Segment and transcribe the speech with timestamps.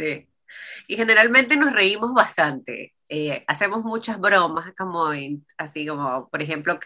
[0.00, 0.26] Sí.
[0.88, 2.94] Y generalmente nos reímos bastante.
[3.08, 5.08] Eh, hacemos muchas bromas, como
[5.58, 6.78] así como, por ejemplo,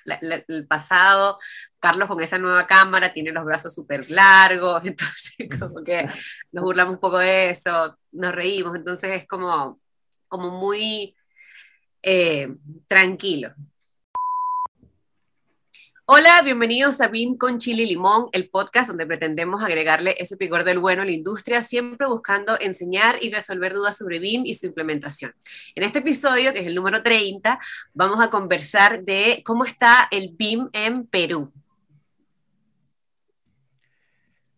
[0.48, 1.38] el pasado,
[1.78, 6.08] Carlos con esa nueva cámara tiene los brazos súper largos, entonces como que
[6.50, 9.80] nos burlamos un poco de eso, nos reímos, entonces es como,
[10.28, 11.14] como muy
[12.02, 12.48] eh,
[12.88, 13.54] tranquilo.
[16.06, 20.62] Hola, bienvenidos a BIM con Chile y Limón, el podcast donde pretendemos agregarle ese picor
[20.62, 24.66] del bueno a la industria, siempre buscando enseñar y resolver dudas sobre BIM y su
[24.66, 25.32] implementación.
[25.74, 27.58] En este episodio, que es el número 30,
[27.94, 31.50] vamos a conversar de cómo está el BIM en Perú.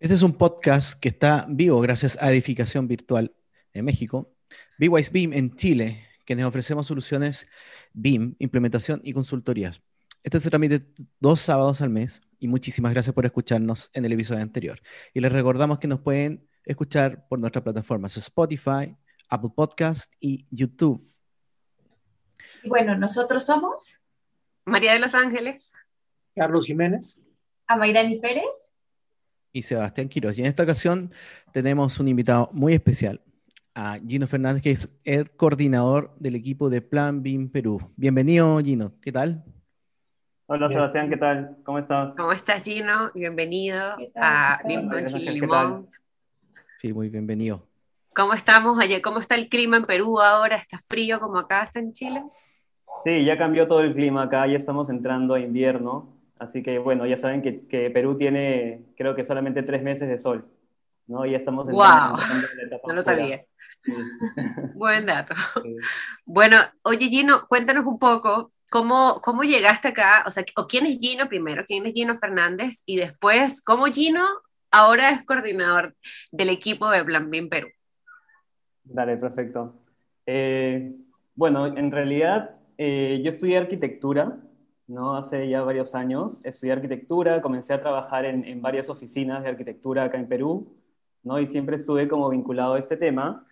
[0.00, 3.32] Este es un podcast que está vivo gracias a Edificación Virtual
[3.72, 4.34] en México,
[4.80, 7.46] BWise BIM en Chile, quienes ofrecemos soluciones
[7.92, 9.80] BIM, implementación y consultorías.
[10.26, 10.80] Este se transmite
[11.20, 14.80] dos sábados al mes y muchísimas gracias por escucharnos en el episodio anterior.
[15.14, 18.96] Y les recordamos que nos pueden escuchar por nuestras plataformas Spotify,
[19.28, 21.00] Apple Podcast y YouTube.
[22.64, 24.00] Y bueno, nosotros somos
[24.64, 25.70] María de los Ángeles.
[26.34, 27.20] Carlos Jiménez.
[27.68, 28.72] Amairani Pérez.
[29.52, 30.36] y Sebastián Quiroz.
[30.36, 31.12] Y en esta ocasión
[31.52, 33.22] tenemos un invitado muy especial,
[33.76, 37.92] a Gino Fernández, que es el coordinador del equipo de Plan BIM Perú.
[37.94, 38.92] Bienvenido, Gino.
[39.00, 39.44] ¿Qué tal?
[40.48, 40.78] Hola Bien.
[40.78, 41.56] Sebastián, ¿qué tal?
[41.64, 42.14] ¿Cómo estás?
[42.14, 43.10] ¿Cómo estás, Gino?
[43.14, 45.88] Bienvenido a ¿qué Limón.
[46.78, 47.66] Sí, muy bienvenido.
[48.14, 49.02] ¿Cómo estamos ayer?
[49.02, 50.54] ¿Cómo está el clima en Perú ahora?
[50.54, 52.22] ¿Está frío como acá está en Chile?
[53.04, 57.06] Sí, ya cambió todo el clima acá, ya estamos entrando a invierno, así que bueno,
[57.06, 60.46] ya saben que, que Perú tiene creo que solamente tres meses de sol,
[61.08, 61.26] ¿no?
[61.26, 63.44] Ya estamos Guau, entrando en la etapa No lo sabía.
[63.82, 63.92] Sí.
[64.74, 65.34] Buen dato.
[65.64, 65.76] Sí.
[66.24, 70.98] Bueno, oye Gino, cuéntanos un poco cómo, cómo llegaste acá, o sea, o quién es
[70.98, 74.26] Gino primero, quién es Gino Fernández, y después cómo Gino
[74.70, 75.94] ahora es coordinador
[76.30, 77.68] del equipo de Plan BIM Perú.
[78.84, 79.74] Dale, perfecto.
[80.26, 80.92] Eh,
[81.34, 84.38] bueno, en realidad eh, yo estudié arquitectura,
[84.86, 85.16] ¿no?
[85.16, 86.44] Hace ya varios años.
[86.44, 90.76] Estudié arquitectura, comencé a trabajar en, en varias oficinas de arquitectura acá en Perú,
[91.22, 91.40] ¿no?
[91.40, 93.44] Y siempre estuve como vinculado a este tema,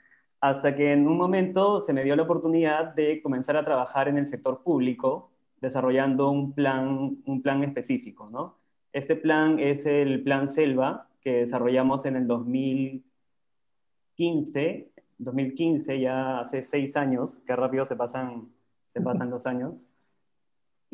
[0.44, 4.18] hasta que en un momento se me dio la oportunidad de comenzar a trabajar en
[4.18, 5.30] el sector público,
[5.62, 8.58] desarrollando un plan, un plan específico, ¿no?
[8.92, 16.94] Este plan es el Plan Selva, que desarrollamos en el 2015, 2015, ya hace seis
[16.98, 18.52] años, que rápido se pasan,
[18.92, 19.88] se pasan los años.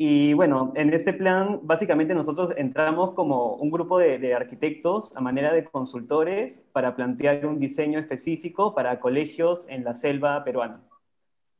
[0.03, 5.53] Y bueno, en este plan, básicamente nosotros entramos como un grupo de, arquitectos a manera
[5.53, 10.81] de consultores para plantear un diseño específico para colegios en la selva peruana.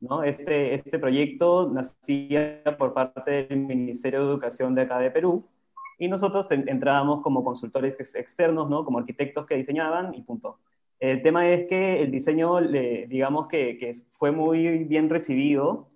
[0.00, 0.24] ¿no?
[0.24, 5.46] Este, este proyecto nacía por parte del Ministerio de Educación de acá de Perú
[5.96, 8.84] y nosotros en- entrábamos como consultores ex- externos, ¿no?
[8.84, 10.58] como arquitectos que diseñaban y punto.
[10.98, 15.91] El tema es que el diseño, le- digamos que fue muy bien recibido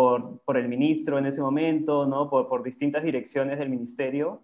[0.00, 2.28] por, por el ministro en ese momento, ¿no?
[2.28, 4.42] por, por distintas direcciones del ministerio,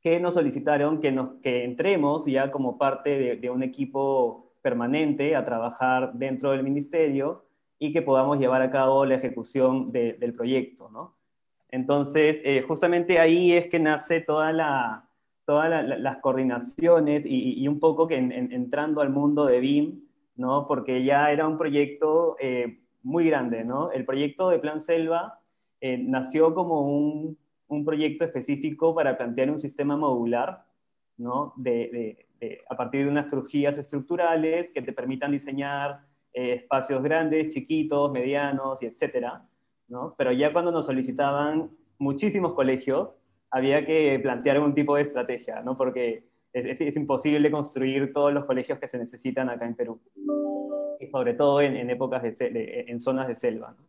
[0.00, 5.36] que nos solicitaron que, nos, que entremos ya como parte de, de un equipo permanente
[5.36, 7.44] a trabajar dentro del ministerio
[7.78, 10.88] y que podamos llevar a cabo la ejecución de- del proyecto.
[10.90, 11.16] ¿no?
[11.68, 15.06] Entonces, eh, justamente ahí es que nace toda la,
[15.44, 19.44] todas la- la- las coordinaciones y, y un poco que en- en- entrando al mundo
[19.44, 20.00] de BIM,
[20.36, 20.66] ¿no?
[20.66, 23.64] porque ya era un proyecto eh, muy grande.
[23.64, 23.90] ¿no?
[23.90, 25.40] El proyecto de Plan Selva
[25.80, 27.36] eh, nació como un,
[27.68, 30.64] un proyecto específico para plantear un sistema modular
[31.16, 31.52] ¿no?
[31.56, 36.00] de, de- de- a partir de unas crujías estructurales que te permitan diseñar
[36.34, 39.44] eh, espacios grandes, chiquitos, medianos y etcétera.
[39.88, 40.14] ¿no?
[40.18, 43.10] Pero ya cuando nos solicitaban muchísimos colegios,
[43.50, 45.76] había que plantear un tipo de estrategia, ¿no?
[45.76, 50.00] porque es, es- es imposible construir todos los colegios que se necesitan acá en Perú,
[51.02, 53.76] y sobre todo en, en épocas de, de- en zonas de selva.
[53.78, 53.86] ¿no?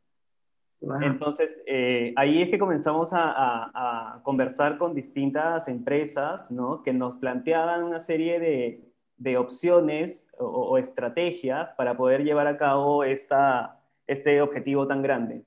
[1.01, 6.81] Entonces, eh, ahí es que comenzamos a, a- a conversar con distintas empresas, ¿no?
[6.83, 8.83] Que nos planteaban una serie de,
[9.17, 15.45] de opciones o, o estrategias para poder llevar a cabo esta, este objetivo tan grande,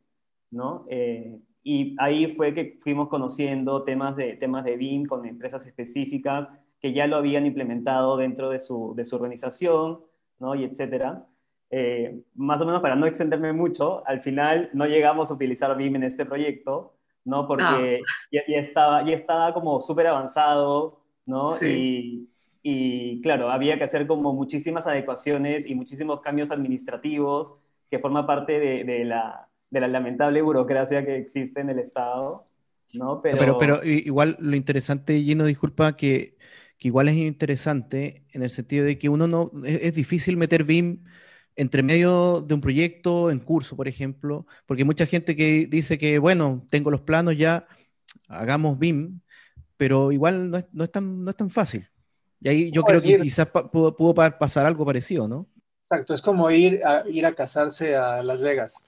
[0.51, 0.87] ¿no?
[0.89, 6.49] Eh, y ahí fue que fuimos conociendo temas de, temas de BIM con empresas específicas
[6.81, 10.01] que ya lo habían implementado dentro de su, de su organización,
[10.39, 10.55] ¿no?
[10.55, 11.27] Y etcétera.
[11.71, 15.97] Eh, más o menos para no extenderme mucho, al final no llegamos a utilizar BIM
[15.97, 17.47] en este proyecto, ¿no?
[17.49, 18.07] Porque Ah.
[18.31, 21.51] ya, ya estaba, ya estaba como súper avanzado, ¿no?
[21.57, 21.67] Sí.
[21.67, 22.29] Y,
[22.63, 27.55] y, claro, había que hacer como muchísimas adecuaciones y muchísimos cambios administrativos
[27.91, 32.47] que forma parte de, de la, de la lamentable burocracia que existe en el Estado,
[32.95, 33.21] ¿no?
[33.23, 36.37] Pero, Pero, pero igual lo interesante, Gino, disculpa, que,
[36.79, 40.63] que igual es interesante en el sentido de que uno no, es, es difícil meter
[40.65, 41.05] BIM
[41.57, 45.99] entre medio de un proyecto, en curso, por ejemplo, porque hay mucha gente que dice
[45.99, 47.67] que, bueno, tengo los planos ya,
[48.29, 49.21] hagamos BIM,
[49.77, 51.89] pero igual no es, no es tan, no es tan fácil.
[52.41, 53.23] Y ahí yo ¿Cómo creo que decir?
[53.23, 55.47] quizás pa- pudo, pudo pa- pasar algo parecido, ¿no?
[55.83, 58.85] Exacto, es como ir a, ir a casarse a Las Vegas.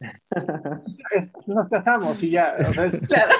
[1.46, 3.34] Nos casamos y ya, o sea, es- Claro.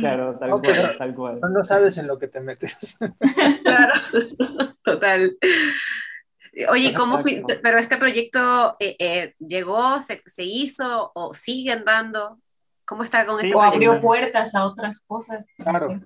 [0.00, 0.64] claro, tal Ok.
[0.64, 1.40] cual, tal cual.
[1.40, 2.98] No, no sabes en lo que te metes.
[3.62, 3.92] Claro,
[4.82, 5.36] total.
[6.68, 7.42] Oye, ¿cómo fui?
[7.62, 12.38] Pero este proyecto eh, eh, llegó, se, se hizo o sigue andando.
[12.84, 13.46] ¿Cómo está con Sí.
[13.46, 14.00] ese O abrió proyecto?
[14.06, 15.46] puertas a otras cosas.
[15.58, 15.88] no Claro.
[15.88, 15.98] sé.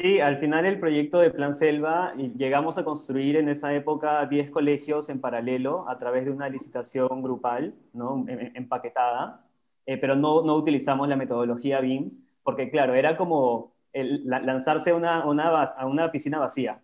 [0.00, 4.50] Sí, al final el proyecto de Plan Selva llegamos a construir en esa época 10
[4.52, 8.24] colegios en paralelo a través de una licitación grupal, ¿no?
[8.28, 9.44] Em- em- empaquetada,
[9.86, 12.12] eh, pero no, no utilizamos la metodología BIM,
[12.44, 16.80] porque claro, era como el- la- lanzarse a una, una a una piscina vacía,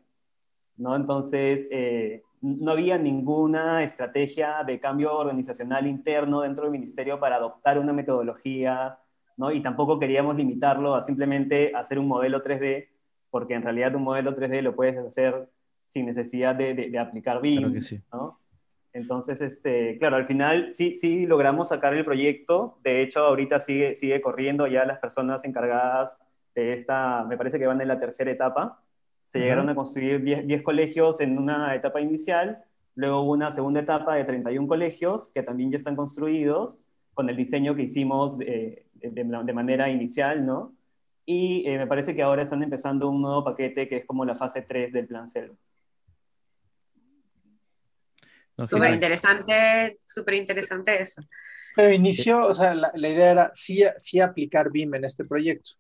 [0.76, 0.94] ¿no?
[0.97, 7.79] Entonces, eh, no había ninguna estrategia de cambio organizacional interno dentro del ministerio para adoptar
[7.79, 8.99] una metodología,
[9.37, 9.50] ¿no?
[9.50, 12.88] Y tampoco queríamos limitarlo a simplemente hacer un modelo 3D,
[13.31, 15.49] porque en realidad un modelo 3D lo puedes hacer
[15.87, 18.00] sin necesidad de, de- de aplicar BIM, Claro que sí.
[18.12, 18.38] ¿no?
[18.93, 22.79] Entonces, este, claro, al final sí, sí logramos sacar el proyecto.
[22.85, 26.21] De hecho, ahorita sigue, sigue corriendo ya las personas encargadas
[26.55, 28.83] de esta, me parece que van en la tercera etapa.
[29.25, 29.44] Se Ujú.
[29.44, 32.62] llegaron a construir 10, 10 colegios en una etapa inicial,
[32.94, 36.79] luego hubo una segunda etapa de 31 colegios que también ya están construidos
[37.15, 40.75] con el diseño que hicimos de, de- de manera inicial, ¿no?
[41.26, 44.35] Y eh, me parece que ahora están empezando un nuevo paquete que es como la
[44.35, 45.55] fase 3 del plan Selva.
[48.56, 51.23] No, Súper interesante, súper interesante eso.
[51.75, 55.73] Pero inició, o sea, la, la idea era sí, sí aplicar BIM en este proyecto.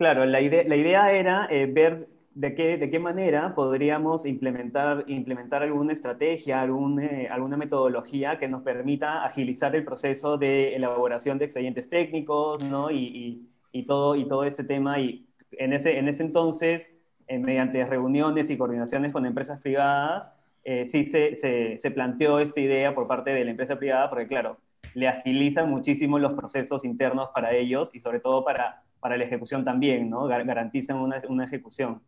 [0.00, 5.92] Claro, la idea, era eh, ver de qué, de qué manera podríamos implementar, implementar alguna
[5.92, 12.64] estrategia, eh, alguna metodología que nos permita agilizar el proceso de elaboración de expedientes técnicos,
[12.64, 12.90] ¿no?
[12.90, 14.98] Y, y, y todo, y todo ese tema.
[15.00, 16.90] Y en ese, en ese entonces,
[17.26, 20.40] eh, mediante reuniones y coordinaciones con empresas privadas,
[20.86, 24.56] sí se, se, se planteó esta idea por parte de la empresa privada, porque claro,
[24.94, 29.64] le agilizan muchísimo los procesos internos para ellos y sobre todo para, para la ejecución
[29.64, 30.26] también, ¿no?
[30.28, 32.02] Gar- Garantizan una, una ejecución.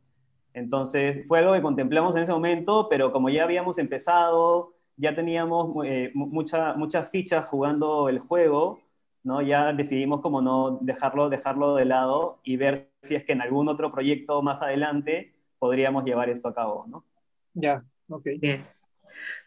[0.54, 5.84] Entonces, fue algo que contemplamos en ese momento, pero como ya habíamos empezado, ya teníamos
[5.86, 8.82] eh, mu- mucha- muchas fichas jugando el juego,
[9.24, 9.40] ¿no?
[9.40, 13.68] Ya decidimos como no dejarlo, dejarlo de lado y ver si es que en algún
[13.68, 17.04] otro proyecto más adelante podríamos llevar esto a cabo, ¿no?
[17.54, 18.26] Ya, ok.
[18.38, 18.66] Bien.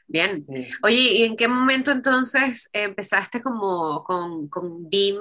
[0.07, 0.43] Bien.
[0.45, 0.67] Sí.
[0.83, 5.17] Oye, ¿y en qué momento entonces empezaste como con, con BIM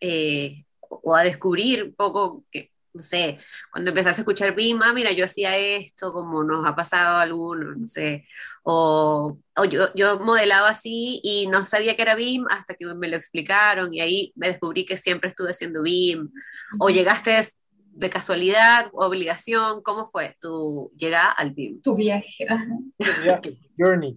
[0.00, 3.38] eh, o a descubrir un poco que, no sé,
[3.70, 7.22] cuando empezaste a escuchar BIM, ah, mira, yo hacía esto, como nos ha pasado a
[7.22, 8.26] algunos, no sé,
[8.62, 13.08] o, o yo, yo modelaba así y no sabía que era BIM hasta que me
[13.08, 16.30] lo explicaron y ahí me descubrí que siempre estuve haciendo BIM,
[16.78, 17.40] o llegaste
[17.98, 21.82] de casualidad, obligación, ¿cómo fue tu llegada al BIM?
[21.82, 22.46] Tu viaje.
[22.48, 22.78] ajá.
[23.22, 24.16] Viaje, Journey.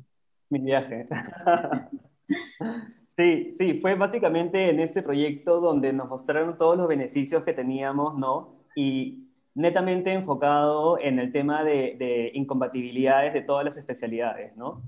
[0.50, 1.08] Mi viaje.
[3.22, 8.18] Sí, sí, fue básicamente en este proyecto donde nos mostraron todos los beneficios que teníamos,
[8.18, 8.56] ¿no?
[8.75, 14.82] Y netamente enfocado en el tema de, de incompatibilidades de todas las especialidades, ¿no?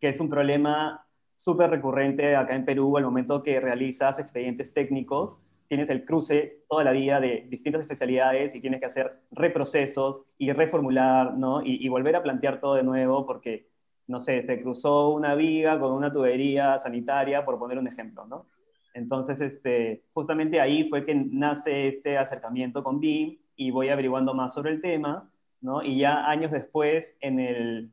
[0.00, 5.38] Que es un problema súper recurrente acá en Perú al momento que realizas expedientes técnicos,
[5.68, 10.50] tienes el cruce toda la vida de distintas especialidades y tienes que hacer reprocesos y
[10.50, 11.62] reformular, ¿no?
[11.62, 13.68] Y, y volver a plantear todo de nuevo porque
[14.08, 18.46] no sé, se cruzó una viga con una tubería sanitaria, por poner un ejemplo, ¿no?
[18.94, 24.54] Entonces, este, justamente ahí fue que nace este acercamiento con BIM y voy averiguando más
[24.54, 25.82] sobre el tema, ¿no?
[25.82, 27.90] Y ya años después, en el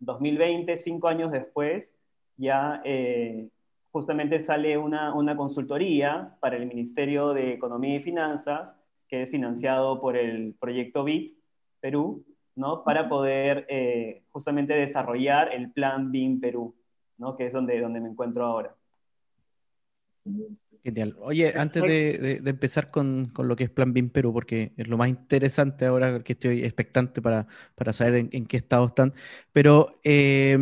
[0.00, 1.94] 2020, cinco años después,
[2.36, 3.48] ya eh,
[3.90, 8.76] justamente sale una, una consultoría para el Ministerio de Economía y Finanzas,
[9.08, 11.36] que es financiado por el proyecto BIP
[11.80, 12.24] Perú,
[12.56, 12.84] ¿no?
[12.84, 16.74] Para poder eh, justamente desarrollar el plan BIM Perú,
[17.18, 17.36] ¿no?
[17.36, 18.74] Que es donde, donde me encuentro ahora.
[20.82, 21.16] Genial.
[21.20, 24.74] Oye, antes de, de- de empezar con, con lo que es Plan BIM Perú, porque
[24.76, 28.86] es lo más interesante ahora que estoy expectante para, para saber en, en qué estado
[28.86, 29.14] están,
[29.52, 30.58] pero eh,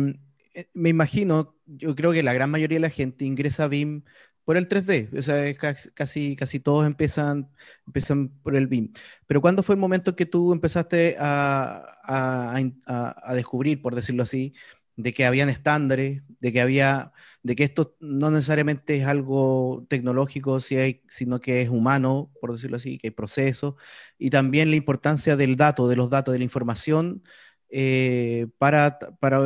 [0.53, 4.03] eh, me imagino, yo creo que la gran mayoría de la gente ingresa a BIM
[4.45, 5.53] por el 3D, o sea,
[5.95, 7.49] casi, casi todos empiezan,
[7.87, 8.91] empiezan por el BIM.
[9.27, 13.95] Pero ¿cuándo fue el momento en que tú empezaste a, a- a- a descubrir, por
[13.95, 14.53] decirlo así,
[14.95, 20.59] de que habían estándares, de que había de que esto no necesariamente es algo tecnológico,
[20.59, 23.75] sino que es humano, por decirlo así, que hay procesos,
[24.17, 27.23] y también la importancia del dato, de los datos, de la información,
[27.69, 29.39] eh, para, para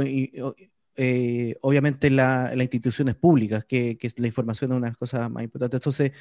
[0.98, 5.30] eh, obviamente la- las instituciones públicas, que, que la información es una de las cosas
[5.32, 5.78] más importantes.
[5.80, 6.12] Entonces,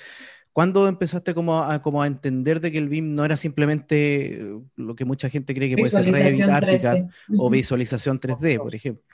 [0.53, 4.61] ¿cuándo empezaste como a, como a entender de que el BIM no era simplemente eh,
[4.77, 7.09] lo que mucha gente cree que puede ser Revit, Visualización ArchiCAD 3D.
[7.39, 9.05] o visualización 3D, por ejemplo?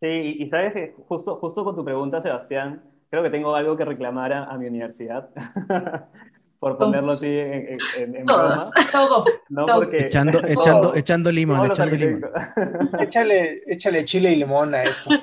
[0.00, 3.76] Sí, y y sabes que justo, justo con tu pregunta, Sebastián, creo que tengo algo
[3.76, 5.30] que reclamar a, a mi universidad,
[6.58, 8.70] por ponerlo así en, en, en- en Todos.
[8.70, 9.42] broma, Todos.
[9.48, 9.66] ¿no?
[9.66, 9.78] Todos.
[9.86, 12.30] Porque Echando, todos- echando, echando limón, todos echando limón.
[13.00, 15.10] Échale, échale chile y limón a esto.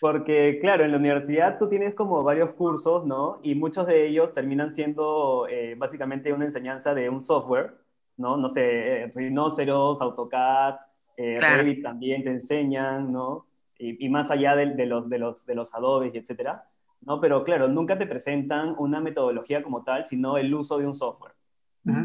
[0.00, 3.38] Porque, claro, en la universidad tú tienes como varios cursos, ¿no?
[3.42, 7.72] Y muchos de ellos terminan siendo eh, básicamente una enseñanza de un software,
[8.18, 8.36] ¿no?
[8.36, 10.74] No sé, eh, Rhinoceros, AutoCAD,
[11.16, 11.56] eh, Claro.
[11.56, 13.46] Revit también te enseñan, ¿no?
[13.78, 16.64] Y, y más allá de, de los, de, los, de los Adobes y etcétera,
[17.06, 17.20] ¿no?
[17.20, 21.32] Pero claro, nunca te presentan una metodología como tal, sino el uso de un software.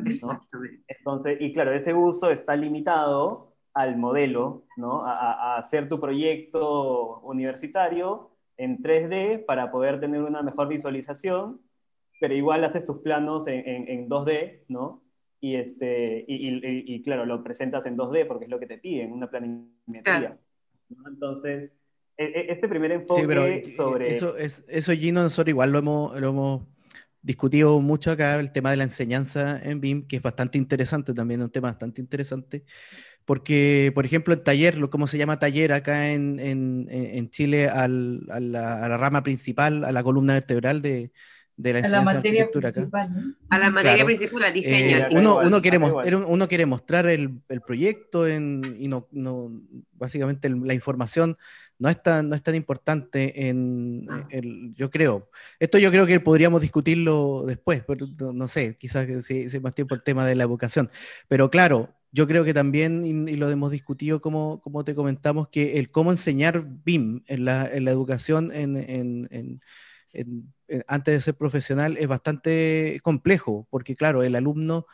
[0.06, 0.84] Exactamente.
[0.88, 5.04] Entonces, y claro, ese uso está limitado al modelo, ¿no?
[5.06, 5.14] A,
[5.56, 11.60] a- hacer tu proyecto universitario en 3D para poder tener una mejor visualización,
[12.20, 15.02] pero igual haces tus planos en, en- en 2D, ¿no?
[15.40, 18.78] Y, este, y, y- y- claro, lo presentas en 2D porque es lo que te
[18.78, 20.04] piden, una planimetría.
[20.04, 20.38] Claro.
[20.90, 21.10] ¿no?
[21.10, 21.74] Entonces,
[22.24, 24.06] este primer enfoque Sí, pero sobre...
[24.06, 26.68] eso, es, eso, Gino, nosotros igual lo hemos, lo hemos
[27.22, 31.42] discutido mucho acá, el tema de la enseñanza en BIM, que es bastante interesante también,
[31.42, 32.64] un tema bastante interesante,
[33.26, 37.30] porque, por ejemplo, en taller, lo cómo se llama taller acá en, en- en- en
[37.32, 41.12] Chile, al- a, la, a la rama principal, a la columna vertebral de,
[41.62, 42.76] de la A la enseñanza de materia arquitectura acá.
[42.76, 43.36] principal, ¿no?
[43.50, 44.06] A la materia Claro.
[44.08, 44.98] principal, Eh, diseña.
[45.06, 49.52] acá uno, uno quiere uno quiere mostrar el, el proyecto en- y no, no-
[49.94, 51.38] básicamente el- la información
[51.80, 54.28] no es tan, no es tan importante en, Ah.
[54.30, 55.30] el- yo creo.
[55.60, 59.74] Esto yo creo que podríamos discutirlo después, pero no, no sé, quizás si, si más
[59.76, 60.90] tiempo el tema de la educación.
[61.28, 65.80] Pero claro, yo creo que también, y, lo hemos discutido como, como te comentamos, que
[65.80, 69.62] el cómo enseñar BIM en la, en la educación en- en- en-
[70.88, 74.86] antes de ser profesional es bastante complejo, porque claro, el alumno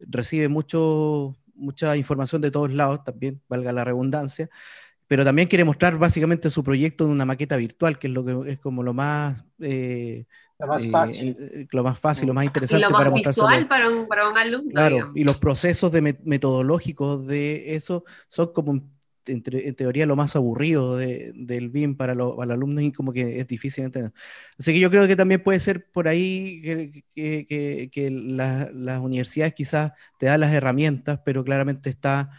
[0.00, 4.48] recibe mucho, mucha información de todos lados, también valga la redundancia,
[5.06, 8.52] pero también quiere mostrar básicamente su proyecto en una maqueta virtual, que es lo que
[8.52, 10.26] es como lo más, eh,
[10.58, 11.36] Lo más eh, fácil.
[11.38, 13.46] eh, lo más fácil, lo más Y interesante lo para más mostrárselo.
[13.48, 14.70] visual para un, para un alumno.
[14.70, 15.16] Claro, digamos.
[15.16, 18.80] y los procesos de met- metodológicos de eso son como
[19.26, 19.42] en,
[19.74, 23.38] teoría lo más aburrido de- del BIM para, los para los alumnos y como que
[23.40, 24.12] es difícil entender.
[24.58, 26.62] Así que yo creo que también puede ser por ahí
[27.14, 32.30] que, la- las universidades quizás te dan las herramientas, pero claramente está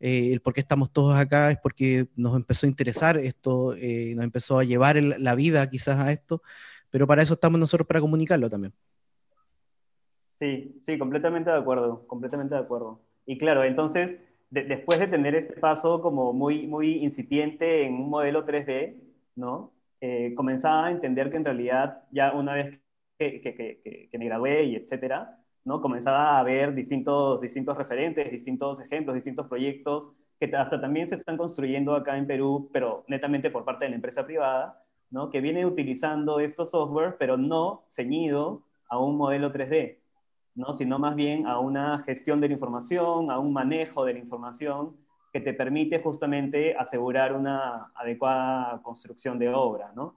[0.00, 4.12] eh, el por qué estamos todos acá es porque nos empezó a interesar esto, eh,
[4.14, 6.42] nos empezó a llevar la vida quizás a esto,
[6.90, 8.72] pero para eso estamos nosotros para comunicarlo también.
[10.40, 13.00] Sí, sí, completamente de acuerdo, completamente de acuerdo.
[13.26, 18.10] Y claro, entonces, de- después de tener este paso como muy, muy incipiente en un
[18.10, 18.96] modelo 3D,
[19.36, 19.72] ¿no?
[20.00, 22.80] Eh, comenzaba a entender que en realidad ya una vez
[23.18, 25.80] que- que- que me gradué y etcétera, ¿no?
[25.80, 31.36] Comenzaba a ver distintos, distintos referentes, distintos ejemplos, distintos proyectos que hasta también se están
[31.36, 35.30] construyendo acá en Perú, pero netamente por parte de la empresa privada, ¿no?
[35.30, 39.97] Que viene utilizando estos software, pero no ceñido a un modelo 3D,
[40.58, 40.72] ¿no?
[40.72, 44.96] sino más bien a una gestión de la información, a un manejo de la información
[45.32, 49.92] que te permite justamente asegurar una adecuada construcción de obra.
[49.94, 50.16] ¿no?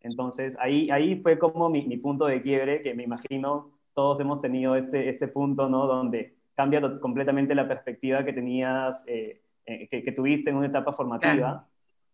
[0.00, 4.40] Entonces, ahí, ahí fue como mi, mi punto de quiebre, que me imagino todos hemos
[4.40, 5.86] tenido este, este punto, ¿no?
[5.86, 10.92] Donde cambia completamente la perspectiva que tenías, eh, eh, que, que tuviste en una etapa
[10.92, 11.66] formativa, Claro.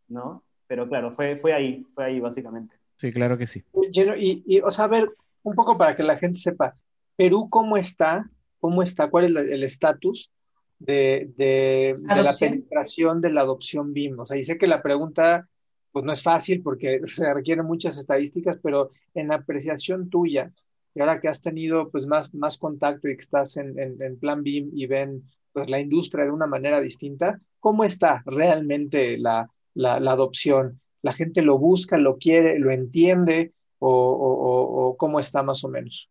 [0.08, 0.42] ¿no?
[0.66, 2.74] Pero claro, fue, fue ahí, fue ahí básicamente.
[2.96, 3.62] Sí, claro que sí.
[3.92, 5.08] Lleno- y, y, o sea, a ver,
[5.44, 6.74] un poco para que la gente sepa,
[7.18, 8.30] Perú, ¿cómo está?
[8.60, 9.10] ¿Cómo está?
[9.10, 10.30] ¿Cuál es el estatus
[10.78, 14.20] de, de- de la penetración de la adopción BIM?
[14.20, 15.48] O sea, y sé que la pregunta,
[15.92, 20.46] pues no es fácil porque se requieren muchas estadísticas, pero en apreciación tuya,
[20.94, 24.18] y ahora que has tenido pues más, más contacto y que estás en, en, en
[24.18, 29.50] plan BIM y ven pues la industria de una manera distinta, ¿cómo está realmente la,
[29.74, 30.80] la, la adopción?
[31.02, 36.10] la gente lo busca, lo quiere, lo entiende o, cómo está más o menos.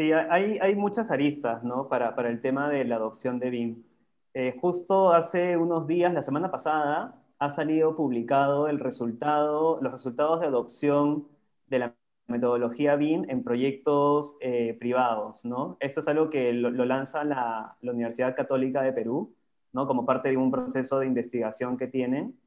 [0.00, 1.86] Sí, hay, hay muchas aristas ¿no?
[1.86, 3.84] para, para, el tema de la adopción de BIM.
[4.32, 10.40] Eh, justo hace unos días, la semana pasada, ha salido publicado el resultado, los resultados
[10.40, 11.28] de adopción
[11.66, 11.94] de la
[12.28, 15.76] metodología BIM en proyectos eh, privados, ¿no?
[15.80, 19.34] Esto es algo que lo, lanza la, la, Universidad Católica de Perú,
[19.74, 19.86] ¿no?
[19.86, 22.40] Como parte de un proceso de investigación que tienen.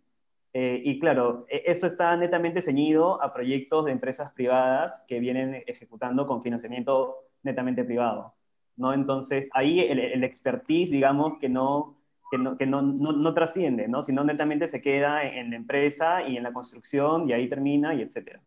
[0.53, 5.61] Eh, y claro, e, esto está netamente ceñido a proyectos de empresas privadas que vienen
[5.67, 8.33] ejecutando con financiamiento netamente privado,
[8.75, 8.93] ¿no?
[8.93, 11.97] Entonces, ahí el, el expertise, digamos, que no,
[12.33, 14.01] que no, que no, no, trasciende, ¿no?
[14.01, 18.01] Sino netamente se queda en, la empresa y en la construcción y ahí termina y
[18.01, 18.41] etcétera.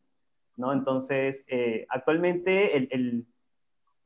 [0.56, 0.72] ¿no?
[0.72, 3.26] Entonces, eh, actualmente el,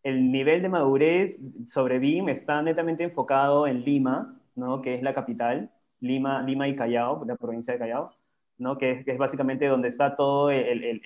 [0.02, 4.82] el, nivel de madurez sobre BIM está netamente enfocado en Lima, ¿no?
[4.82, 5.70] Que es la capital,
[6.00, 8.12] Lima, Lima y Callao, la provincia de Callao,
[8.61, 8.79] ¿no?
[8.79, 11.02] Que es, que es básicamente donde está todo el,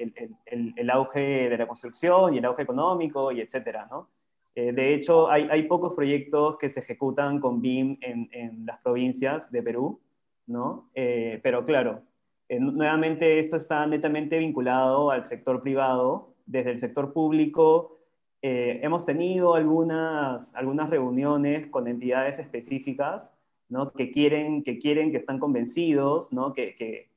[0.77, 4.11] el, auge de la construcción y el auge económico y etcétera, ¿no?
[4.55, 8.81] Eh, de hecho, hay, hay, pocos proyectos que se ejecutan con BIM en, en las
[8.83, 10.01] provincias de Perú,
[10.47, 10.91] ¿no?
[10.95, 12.03] Eh, pero claro,
[12.49, 16.35] eh, nuevamente, esto está netamente vinculado al sector privado.
[16.47, 17.99] Desde el sector público
[18.43, 23.33] eh, hemos tenido algunas, algunas reuniones con entidades específicas
[23.71, 23.91] ¿no?
[23.93, 26.53] que, quieren, que quieren, que están convencidos, ¿no?
[26.53, 27.09] que, que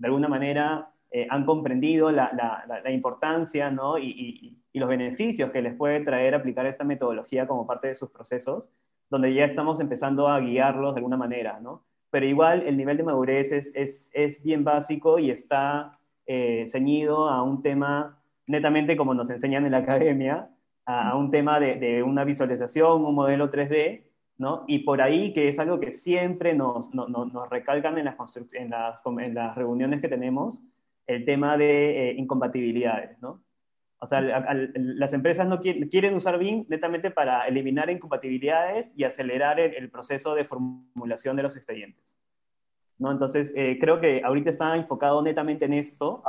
[0.00, 2.30] de alguna manera eh, han comprendido la,
[2.84, 3.98] la, importancia ¿no?
[3.98, 7.94] y, y, y, los beneficios que les puede traer aplicar esta metodología como parte de
[7.94, 8.70] sus procesos,
[9.08, 11.60] donde ya estamos empezando a guiarlos de alguna manera.
[11.60, 11.84] ¿no?
[12.10, 17.28] pero igual el nivel de madurez es, es, es bien básico y está eh, ceñido
[17.28, 20.50] a un tema netamente como nos enseñan en la academia,
[20.84, 24.02] a, un tema de, de, una visualización, un modelo 3D,
[24.40, 24.64] ¿no?
[24.66, 28.16] Y por ahí, que es algo que siempre nos, nos, nos recalcan en las,
[28.54, 30.62] en, las, en las reuniones que tenemos,
[31.06, 33.42] el tema de eh, incompatibilidades, ¿no?
[33.98, 39.90] O sea, las empresas no quieren, usar BIM netamente para eliminar incompatibilidades y acelerar el,
[39.90, 42.16] proceso de formulación de los expedientes.
[42.96, 43.12] ¿no?
[43.12, 46.22] Entonces, eh, creo que ahorita está enfocado netamente en esto,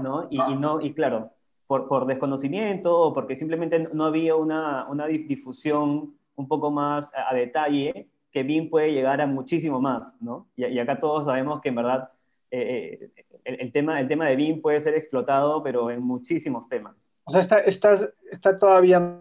[0.00, 0.28] ¿no?
[0.30, 1.32] Y, no, y claro,
[1.66, 7.34] por, por, desconocimiento o porque simplemente no había una, una difusión un poco más a,
[7.34, 10.48] detalle, que BIM puede llegar a muchísimo más, ¿no?
[10.56, 12.10] Y, y acá todos sabemos que en verdad
[12.56, 16.94] eh, eh, el, tema, el tema de BIM puede ser explotado, pero en muchísimos temas.
[17.24, 17.94] O sea, está, está,
[18.30, 19.20] está todavía...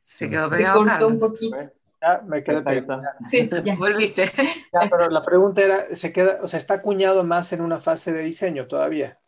[0.00, 1.56] Se quedó pegado, Se cortó un poquito.
[2.00, 3.02] Ya, me quedé pegado.
[3.28, 4.30] Sí, ya volviste.
[4.72, 8.14] Ya, pero la pregunta era, ¿se queda, o sea, está acuñado más en una fase
[8.14, 9.18] de diseño todavía?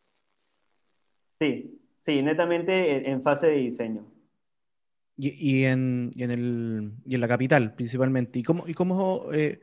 [1.34, 4.06] Sí, sí, netamente en fase de diseño.
[5.20, 8.38] Y, en, en, el, y en la capital principalmente.
[8.38, 9.60] ¿Y cómo, y cómo eh,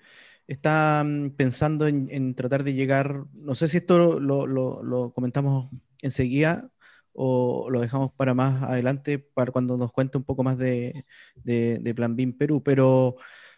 [0.48, 5.70] están pensando en, tratar de llegar, no sé si esto lo, lo, comentamos
[6.02, 6.70] enseguida
[7.14, 11.94] o lo dejamos para más adelante, para cuando nos cuente un poco más de, de,
[11.96, 13.16] Plan BIM Perú, pero,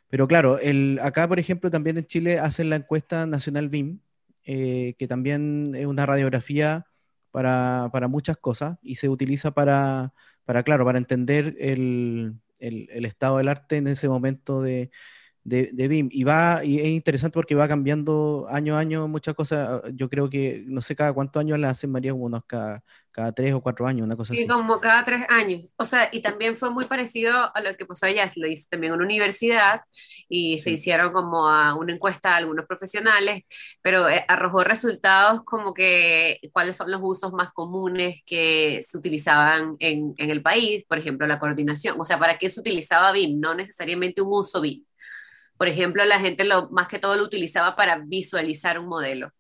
[0.09, 3.99] pero claro, el, acá por ejemplo también en Chile hacen la encuesta nacional BIM,
[4.45, 6.85] eh, que también es una radiografía
[7.31, 10.13] para, para, muchas cosas y se utiliza para,
[10.45, 14.91] para claro, para entender el, el, el estado del arte en ese momento de,
[15.47, 16.09] de, BIM.
[16.11, 19.81] Y va, y es interesante porque va cambiando año a año muchas cosas.
[19.93, 23.31] Yo creo que, no sé cada cuántos años la hacen María, como unos cada, cada
[23.31, 24.47] tres o cuatro años, una cosa sí, así.
[24.47, 25.61] como cada tres años.
[25.77, 28.67] O sea, y también fue muy parecido a lo que pasó allá, se lo hizo
[28.69, 29.81] también en una universidad
[30.27, 33.43] y se hicieron como a una encuesta a algunos profesionales,
[33.81, 39.77] pero eh, arrojó resultados como que cuáles son los usos más comunes que se utilizaban
[39.79, 43.39] en, en el país, por ejemplo, la coordinación, o sea, ¿para qué se utilizaba BIM?
[43.39, 44.86] No necesariamente un uso BIM
[45.57, 49.31] por ejemplo, la gente lo, más que todo lo utilizaba para visualizar un modelo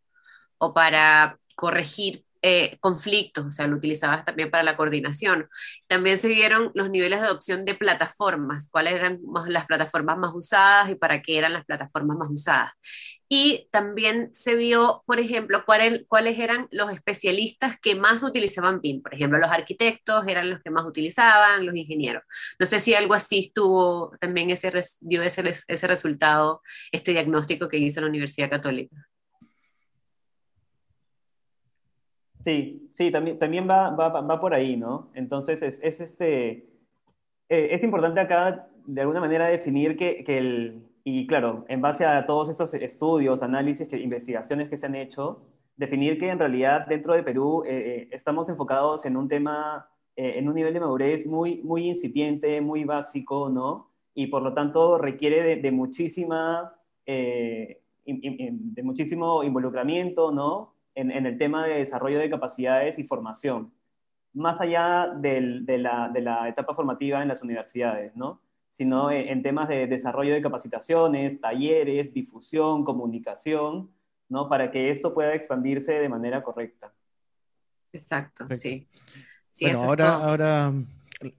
[0.57, 5.47] o para corregir eh, conflictos, o sea, lo utilizabas también para la coordinación.
[5.87, 10.89] También se vieron los niveles de adopción de plataformas, cuáles eran las plataformas más usadas
[10.89, 12.71] y para qué eran las plataformas más usadas.
[13.29, 19.01] Y también se vio, por ejemplo, cuáles eran los especialistas que más utilizaban BIM.
[19.01, 22.23] Por ejemplo, los arquitectos eran los que más utilizaban, los ingenieros.
[22.57, 24.71] No sé si algo así estuvo, también ese,
[25.01, 29.06] dio ese, ese resultado, este diagnóstico que hizo la Universidad Católica.
[32.43, 35.09] Sí, sí, también, también va, va, va por ahí, ¿no?
[35.13, 36.67] Entonces, es, es este,
[37.49, 42.05] eh, es importante acá, de alguna manera, definir que, que, el, y claro, en base
[42.05, 45.41] a todos estos estudios, análisis, que, investigaciones que se han hecho,
[45.75, 50.47] definir que en realidad dentro de Perú eh, eh, estamos enfocados en un tema, en
[50.47, 53.91] un nivel de madurez muy, muy incipiente, muy básico, ¿no?
[54.15, 56.73] Y por lo tanto requiere de, muchísima
[57.05, 60.76] de muchísimo involucramiento, ¿no?
[60.97, 63.71] En, el tema de desarrollo de capacidades y formación,
[64.33, 65.41] más allá de,
[65.77, 68.41] la, de, la, etapa formativa en las universidades, ¿no?
[68.67, 73.91] Sino en, temas de desarrollo de capacitaciones, talleres, difusión, comunicación,
[74.27, 74.49] ¿no?
[74.49, 76.91] Para que esto pueda expandirse de manera correcta.
[77.93, 78.87] Exacto, sí.
[79.61, 80.73] bueno, ahora, ahora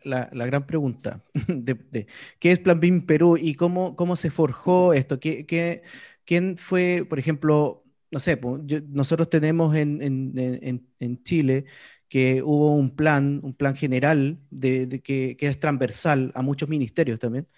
[0.05, 2.07] la, la, gran pregunta de,
[2.39, 5.19] qué es Plan BIM Perú y cómo, cómo se forjó esto.
[5.19, 5.83] ¿Qué, qué,
[6.25, 8.41] quién fue, por ejemplo, no sé,
[8.89, 11.67] nosotros tenemos en, en, en, Chile
[12.09, 17.19] que hubo un plan, un plan general de, que, que, es transversal a muchos ministerios
[17.19, 17.49] también,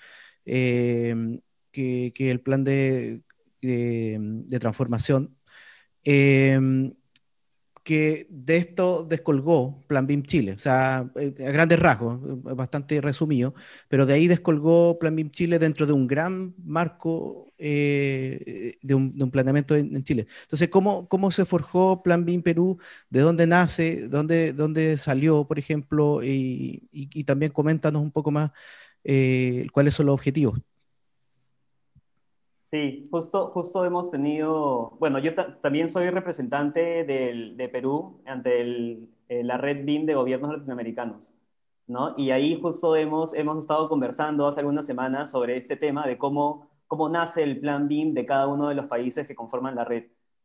[0.46, 1.14] eh,
[1.72, 3.22] que, que, el plan de,
[3.60, 5.36] de transformación.
[6.04, 6.58] Eh,
[7.82, 13.00] que de esto descolgó Plan BIM Chile, o sea, eh, a grandes rasgos, eh, bastante
[13.00, 13.54] resumido,
[13.88, 19.16] pero de ahí descolgó Plan BIM Chile dentro de un gran marco eh, de, un,
[19.16, 20.26] de, un, en, Chile.
[20.42, 22.78] Entonces, ¿cómo, ¿cómo se forjó Plan BIM Perú?
[23.08, 24.08] ¿De dónde nace?
[24.08, 26.22] ¿Dónde, dónde salió, por ejemplo?
[26.22, 26.88] Y,
[27.24, 28.50] también coméntanos un poco más
[29.72, 30.60] cuáles son los objetivos.
[32.70, 39.08] Sí, justo, justo hemos tenido, bueno, yo también soy representante del, de Perú ante el,
[39.28, 41.32] eh, la red BIM de gobiernos latinoamericanos,
[41.88, 42.14] ¿no?
[42.16, 46.70] Y ahí justo hemos, hemos estado conversando hace algunas semanas sobre este tema de cómo,
[46.86, 50.04] cómo nace el plan BIM de cada uno de los países que conforman la red,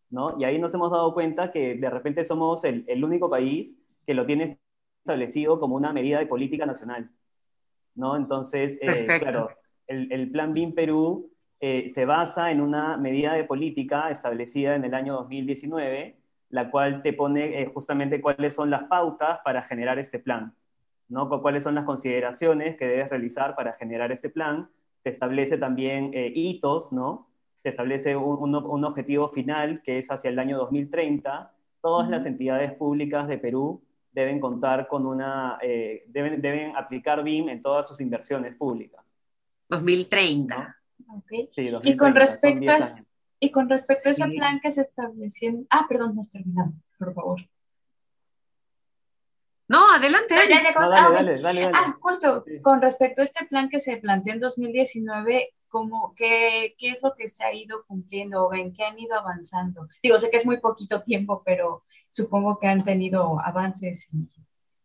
[0.09, 0.35] ¿no?
[0.39, 4.15] Y ahí nos hemos dado cuenta que de repente somos el, el único país que
[4.15, 4.59] lo tiene
[5.01, 7.07] establecido como una medida de política nacional,
[7.93, 8.15] ¿no?
[8.15, 9.51] Entonces, eh, claro,
[9.85, 11.34] el, el plan BIM Perú
[11.67, 16.15] eh, se basa en una medida de política establecida en el año 2019,
[16.49, 20.53] la cual te pone eh, justamente cuáles son las pautas para generar este plan,
[21.09, 21.27] ¿no?
[21.41, 24.69] cuáles son las consideraciones que debes realizar para generar este plan.
[25.01, 27.31] Te establece también eh, hitos, ¿no?
[27.63, 31.51] te establece un, un, objetivo final que es hacia el año 2030.
[31.81, 35.57] Todas las entidades públicas de Perú deben contar con una,
[36.05, 39.03] deben, deben aplicar BIM en todas sus inversiones públicas.
[39.69, 40.75] 2030
[41.83, 42.79] y, con respecto a,
[43.39, 45.65] y con respecto a ese plan que se estableció...
[45.69, 47.41] Ah, perdón, no has terminado, por favor.
[49.67, 50.35] No, adelante.
[50.35, 56.13] dale, dale, ah, justo, con respecto a este plan que se planteó en 2019, ¿cómo,
[56.15, 59.87] qué, ¿qué es lo que se ha ido cumpliendo o en qué han ido avanzando?
[60.03, 64.29] Digo, sé que es muy poquito tiempo, pero supongo que han tenido avances y,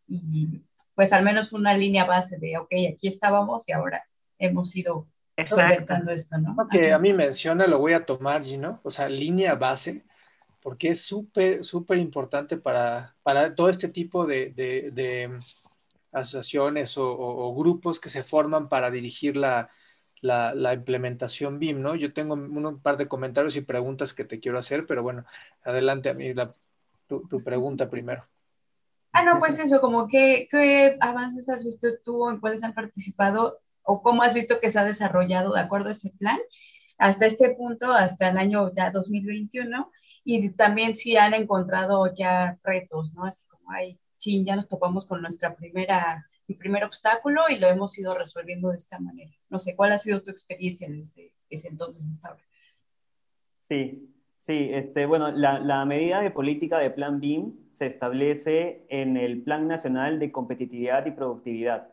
[0.07, 0.61] y
[0.95, 4.03] pues al menos una línea base de, ok, aquí estábamos y ahora
[4.39, 5.93] hemos ido Exacto.
[6.11, 6.55] esto, ¿no?
[6.57, 8.79] Lo que a mí menciona lo voy a tomar, ¿no?
[8.83, 10.03] O sea, línea base,
[10.61, 15.39] porque es súper, súper importante para, para todo este tipo de, de,
[16.11, 19.69] asociaciones o, grupos que se forman para dirigir la,
[20.19, 21.95] la, la, implementación BIM, ¿no?
[21.95, 25.25] Yo tengo un par de comentarios y preguntas que te quiero hacer, pero bueno,
[25.63, 26.33] adelante a mí
[27.07, 28.27] tu, tu, pregunta primero.
[29.13, 33.59] Ah, no, pues eso, como qué, qué avances has visto tú, en cuáles han participado
[33.83, 36.39] o cómo has visto que se ha desarrollado de acuerdo a ese plan
[37.01, 39.91] hasta este punto, hasta el año ya 2021,
[40.23, 43.25] y también si han encontrado ya retos, ¿no?
[43.25, 47.67] Así como, ay, sí, ya nos topamos con nuestra primera, mi primer obstáculo y lo
[47.67, 49.31] hemos ido resolviendo de esta manera.
[49.49, 52.43] No sé, ¿cuál ha sido tu experiencia desde ese entonces hasta ahora?
[53.63, 59.17] Sí, sí, este, bueno, la, la medida de política de Plan BIM se establece en
[59.17, 61.90] el Plan Nacional de Competitividad y Productividad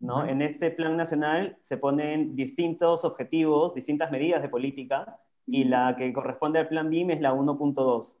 [0.00, 0.26] ¿no?
[0.26, 6.12] En este plan nacional se ponen distintos objetivos, distintas medidas de política, y la que
[6.12, 8.18] corresponde al plan BIM es la 1.2.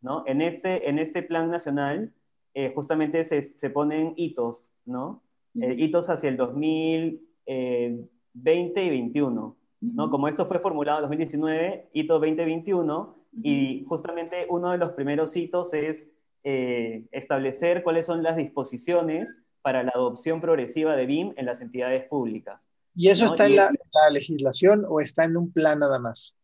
[0.00, 0.24] ¿no?
[0.26, 2.12] En, este, en este plan nacional
[2.54, 5.22] eh, justamente se, se, ponen hitos, ¿no?
[5.60, 9.56] Eh, hitos hacia el 2020 eh, y 2021.
[9.80, 10.10] ¿no?
[10.10, 15.74] Como esto fue formulado en 2019, hito 2021, y justamente uno de los primeros hitos
[15.74, 16.08] es
[16.44, 22.68] establecer cuáles son las disposiciones para la adopción progresiva de BIM en las entidades públicas.
[22.94, 23.70] ¿Y eso está en la,
[24.10, 26.34] legislación o está en un plan nada más?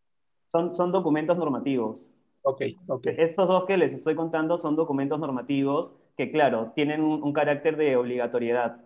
[0.46, 2.10] Son, son documentos normativos.
[2.42, 3.06] Ok, ok.
[3.18, 7.96] Estos dos que les estoy contando son documentos normativos que, claro, tienen un, carácter de
[7.96, 8.80] obligatoriedad,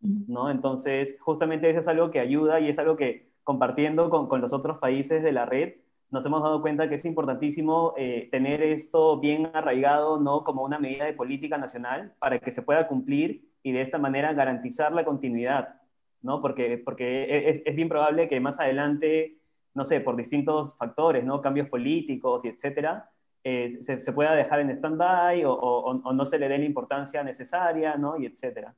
[0.00, 0.50] ¿no?
[0.50, 4.52] Entonces, justamente eso es algo que ayuda y es algo que compartiendo con, con los
[4.52, 5.76] otros países de la red,
[6.10, 10.44] nos hemos dado cuenta que es importantísimo eh, tener esto bien arraigado, ¿no?
[10.44, 14.32] Como una medida de política nacional para que se pueda cumplir y de esta manera
[14.32, 15.80] garantizar la continuidad,
[16.22, 16.40] ¿no?
[16.40, 19.38] Porque, porque es, es bien probable que más adelante,
[19.74, 21.40] no sé, por distintos factores, ¿no?
[21.40, 23.10] Cambios políticos y etcétera,
[23.42, 27.24] eh, se, se, pueda dejar en stand-by o, o, no se le dé la importancia
[27.24, 28.16] necesaria, ¿no?
[28.20, 28.72] Y etcétera.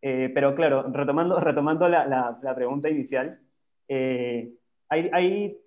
[0.00, 3.38] Eh, pero claro, retomando, retomando la, la, pregunta inicial,
[3.90, 5.58] hay, hay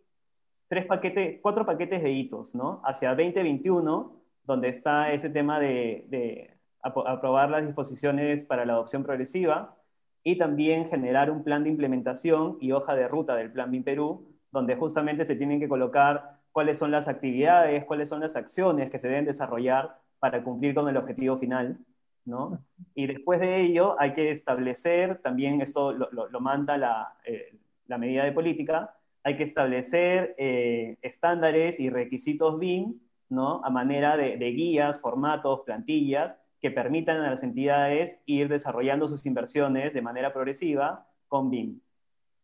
[0.68, 2.82] tres paquetes, cuatro paquetes de hitos, ¿no?
[2.84, 4.12] Hacia 2021,
[4.44, 6.55] donde está ese tema de, de
[6.86, 9.76] aprobar las disposiciones para la adopción progresiva
[10.24, 14.28] y también generar un plan de implementación y hoja de ruta del Plan BIM Perú,
[14.52, 19.00] donde justamente se tienen que colocar cuáles son las actividades, cuáles son las acciones que
[19.00, 21.78] se deben desarrollar para cumplir con el objetivo final,
[22.24, 22.60] ¿no?
[22.94, 28.24] Y después de ello hay que establecer, también esto lo, manda la, eh, la medida
[28.24, 28.96] de política,
[29.26, 33.60] hay que establecer eh, estándares y requisitos BIM, ¿no?
[33.64, 39.94] A manera de, guías, formatos, plantillas, que permitan a las entidades ir desarrollando sus inversiones
[39.94, 41.80] de manera progresiva con BIM,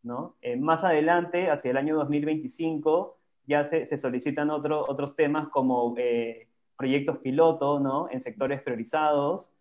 [0.04, 0.36] ¿no?
[0.42, 6.46] Eh, más adelante, hacia el año 2025, ya se, solicitan otros temas como eh,
[6.78, 8.08] proyectos piloto, ¿no?
[8.12, 9.52] En sectores priorizados,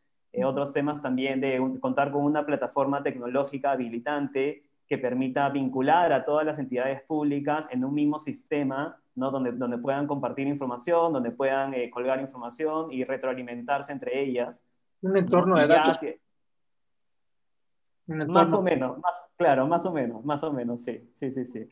[0.45, 6.45] otros temas también de contar con una plataforma tecnológica habilitante que permita vincular a todas
[6.45, 9.31] las entidades públicas en un mismo sistema, ¿no?
[9.31, 14.63] donde, donde puedan compartir información, donde puedan eh, colgar información y retroalimentarse entre ellas.
[15.01, 15.99] Un entorno de datos.
[18.07, 21.69] Más o menos, más, claro, más o menos, más o menos, sí, sí, sí, sí.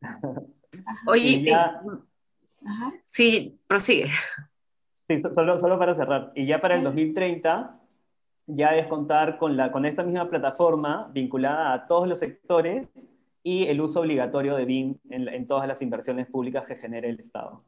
[1.06, 1.82] Oye, ya...
[3.04, 4.10] sí, prosigue.
[5.06, 6.32] Sí, solo, solo para cerrar.
[6.34, 7.78] Y ya para el 2030
[8.46, 12.88] ya es contar con, la, con esta misma plataforma vinculada a todos los sectores
[13.42, 17.64] y el uso obligatorio de BIM en, todas las inversiones públicas que genere el Estado.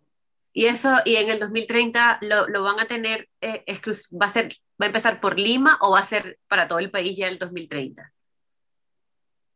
[0.53, 3.65] Y eso, y en el 2030 lo, lo van a tener, eh,
[4.21, 6.91] va a ser, va a empezar por Lima o va a ser para todo el
[6.91, 8.13] país ya el 2030?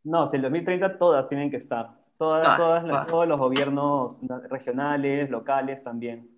[0.05, 5.83] No, si el 2030 todas tienen que estar, todas, todas, todos los gobiernos regionales, locales
[5.83, 6.31] también.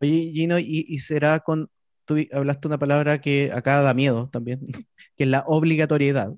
[0.00, 1.68] Oye, Gino, ¿y, ¿y, será con
[2.08, 4.60] tú hablaste una palabra que acá da miedo también,
[5.16, 6.32] que es la obligatoriedad,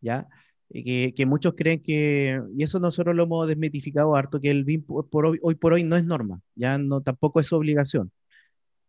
[0.00, 0.28] ¿ya?
[0.72, 5.26] Que, muchos creen que, y eso nosotros lo hemos desmitificado harto, que el BIM por,
[5.26, 8.12] hoy, por hoy no es norma, ya no tampoco es obligación.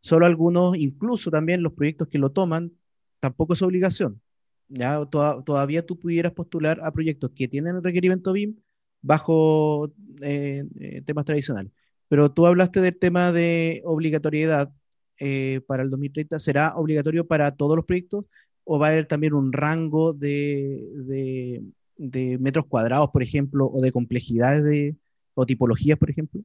[0.02, 2.72] Solo algunos, incluso también los proyectos que lo toman,
[3.20, 4.22] tampoco es obligación.
[4.70, 8.56] Ya todavía tú pudieras postular a proyectos que tienen el requerimiento BIM
[9.02, 9.92] bajo
[10.22, 11.72] eh, eh, temas tradicionales.
[12.08, 14.72] Pero tú hablaste del tema de obligatoriedad
[15.20, 18.26] eh, para el 2030 será obligatorio para todos los proyectos
[18.64, 21.64] o va a haber también un rango de,
[21.98, 24.96] de, metros cuadrados, por ejemplo, o de complejidades de,
[25.34, 26.42] o tipologías, por ejemplo?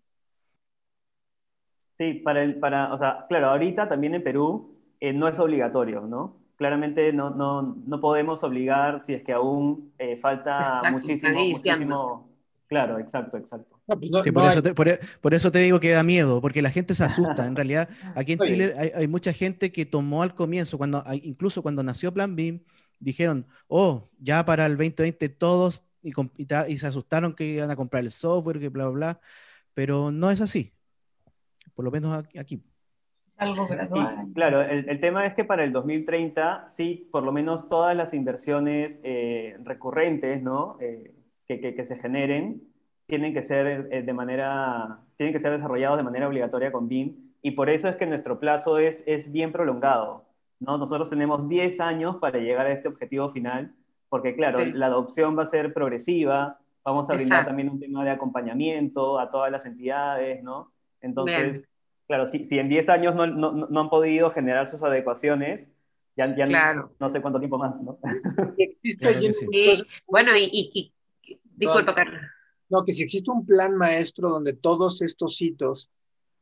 [1.99, 6.03] Sí, para el, para, o sea, claro, ahorita también en Perú eh, no es obligatorio,
[6.03, 6.37] ¿no?
[6.57, 12.29] Claramente no, no, no, podemos obligar si es que aún eh, falta muchísimo, muchísimo.
[12.67, 13.76] Claro, exacto, exacto.
[13.87, 16.95] Pues sí, por, eso te, por, eso te, digo que da miedo, porque la gente
[16.95, 17.47] se asusta.
[17.47, 21.85] En realidad, aquí en Chile hay, mucha gente que tomó al comienzo, cuando, incluso cuando
[21.85, 22.61] nació Plan BIM,
[22.99, 28.03] dijeron, oh, ya para el 2020 todos, y, y, se asustaron que iban a comprar
[28.03, 29.21] el software, que bla, bla, bla,
[29.73, 30.73] pero no es así,
[31.75, 32.63] por lo menos aquí.
[33.37, 34.29] Algo gradual.
[34.35, 39.01] claro, el, tema es que para el 2030, sí, por lo menos todas las inversiones
[39.05, 40.79] eh, recurrentes, ¿no?
[40.81, 41.15] Eh,
[41.47, 42.63] que, que, que se generen,
[43.07, 47.33] tienen que ser eh, de manera, tienen que ser desarrollados de manera obligatoria con BIM
[47.43, 50.25] y por eso es que nuestro plazo es, es bien prolongado.
[50.59, 50.79] ¿no?
[50.79, 53.73] Nosotros tenemos 10 años para llegar a este objetivo final,
[54.09, 58.11] porque claro, la adopción va a ser progresiva, vamos a brindar también un tema de
[58.11, 60.73] acompañamiento a todas las entidades, ¿no?
[61.01, 61.69] Entonces,
[62.07, 65.75] claro, si, si, en 10 años no, no, no, han podido generar sus adecuaciones,
[66.17, 67.99] ya, ya no, sé cuánto tiempo más, ¿no?
[70.07, 70.93] Bueno, y, y,
[71.23, 72.23] y disculpa, Carlos.
[72.69, 75.91] No, que si existe un plan maestro donde todos estos hitos,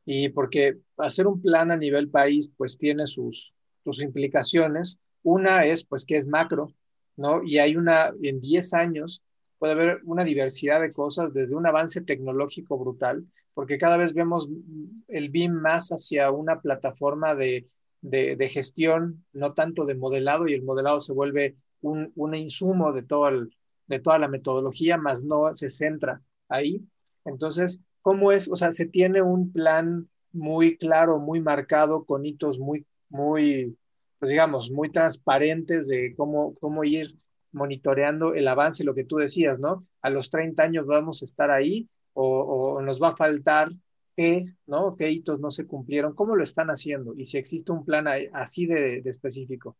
[0.07, 3.53] y porque hacer un plan a nivel país, pues tiene sus,
[3.85, 4.99] sus implicaciones.
[5.23, 6.73] Una es, pues, que es macro,
[7.17, 7.43] ¿no?
[7.43, 9.23] Y hay una, en 10 años
[9.59, 14.49] puede haber una diversidad de cosas, desde un avance tecnológico brutal, porque cada vez vemos
[15.09, 17.67] el BIM más hacia una plataforma de,
[18.03, 23.05] de, gestión, no tanto de modelado, y el modelado se vuelve un, un insumo de
[23.05, 26.83] todo el, de toda la metodología, más no se centra ahí.
[27.25, 28.49] Entonces, ¿cómo es?
[28.51, 33.77] O sea, se tiene un plan muy claro, muy marcado, con hitos muy, muy,
[34.18, 37.16] pues digamos, muy transparentes de cómo, cómo ir
[37.53, 39.87] monitoreando el avance, lo que tú decías, ¿no?
[40.03, 43.70] A los 30 años vamos a estar ahí o, nos va a faltar
[44.16, 44.97] qué, ¿no?
[44.97, 46.14] ¿Qué hitos no se cumplieron?
[46.14, 47.14] ¿Cómo lo están haciendo?
[47.16, 49.77] Y si existe un plan así de específico.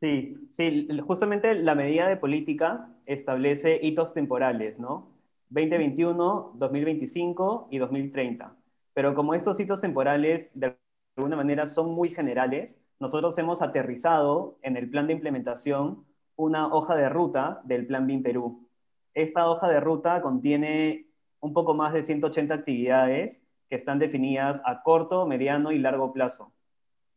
[0.00, 5.08] Sí, sí, justamente la medida de política establece hitos temporales, ¿no?
[5.50, 8.56] 2021, 2025 y 2030.
[8.94, 10.76] Pero como estos hitos temporales de
[11.16, 16.04] alguna manera son muy generales, nosotros hemos aterrizado en el plan de implementación
[16.36, 18.68] una hoja de ruta del Plan BIM Perú.
[19.14, 21.06] Esta hoja de ruta contiene
[21.40, 26.52] un poco más de 180 actividades que están definidas a corto, mediano y largo plazo,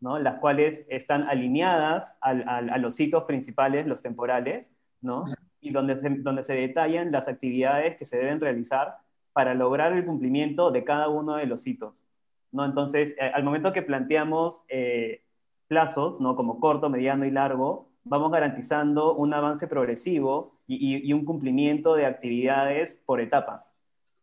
[0.01, 0.19] ¿no?
[0.19, 5.25] las cuales están alineadas a los hitos principales, los temporales, ¿no?
[5.61, 8.97] y donde se, donde se detallan las actividades que se deben realizar
[9.31, 12.05] para lograr el cumplimiento de cada uno de los hitos.
[12.51, 12.65] ¿no?
[12.65, 15.21] Entonces, eh, al momento que planteamos eh,
[15.67, 16.35] plazos, ¿no?
[16.35, 22.95] como corto, mediano y largo, vamos garantizando un avance progresivo y, un cumplimiento de actividades
[23.05, 23.75] por etapas,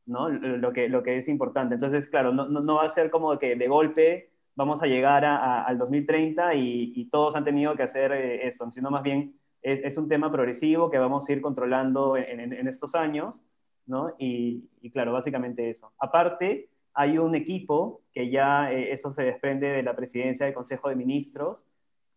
[0.07, 0.31] ¿no?
[0.31, 1.75] Lo que, lo que es importante.
[1.75, 5.79] Entonces, claro, no, no, va a ser como que de golpe vamos a llegar al
[5.79, 10.09] 2030 y, todos han tenido que hacer eh, esto, sino más bien es, es, un
[10.09, 13.45] tema progresivo que vamos a ir controlando en, en, estos años,
[13.87, 14.17] ¿no?
[14.19, 15.93] Y, y, claro, básicamente eso.
[16.01, 20.89] Aparte, hay un equipo que ya eh, eso se desprende de la presidencia del Consejo
[20.89, 21.65] de Ministros,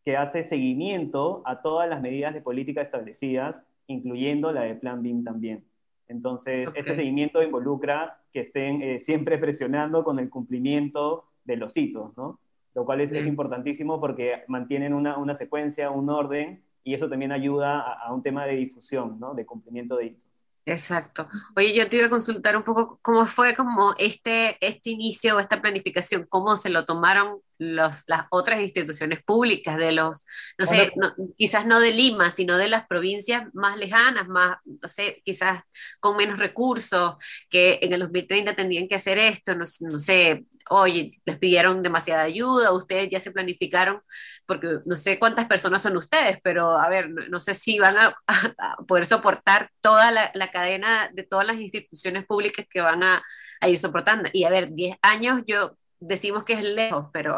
[0.04, 5.24] que hace seguimiento a todas las medidas de política establecidas, incluyendo la de Plan BIM
[5.24, 5.64] también.
[6.08, 12.16] Entonces, este seguimiento involucra que estén eh, siempre presionando con el cumplimiento de los hitos,
[12.18, 12.40] ¿no?
[12.74, 17.32] Lo cual es, es importantísimo porque mantienen una, una, secuencia, un orden, y eso también
[17.32, 19.34] ayuda a, a un tema de difusión, ¿no?
[19.34, 20.48] De cumplimiento de hitos.
[20.66, 21.28] Exacto.
[21.56, 25.40] Oye, yo te iba a consultar un poco cómo fue como este, este inicio o
[25.40, 30.26] esta planificación, cómo se lo tomaron los, las otras instituciones públicas de los,
[30.58, 30.92] no sé,
[31.38, 35.62] quizás no de Lima, sino de las provincias más lejanas, más, no sé, quizás
[36.00, 37.16] con menos recursos,
[37.50, 42.24] que en el 2030 tendrían que hacer esto, no, no sé, oye, les pidieron demasiada
[42.24, 44.02] ayuda, ustedes ya se planificaron,
[44.48, 48.16] porque no sé cuántas personas son ustedes, pero a ver, no, sé si van a,
[48.88, 53.24] poder soportar toda la, la, cadena de todas las instituciones públicas que van a,
[53.60, 54.30] a ir soportando.
[54.34, 57.38] Y a ver, 10 años yo decimos que es lejos, pero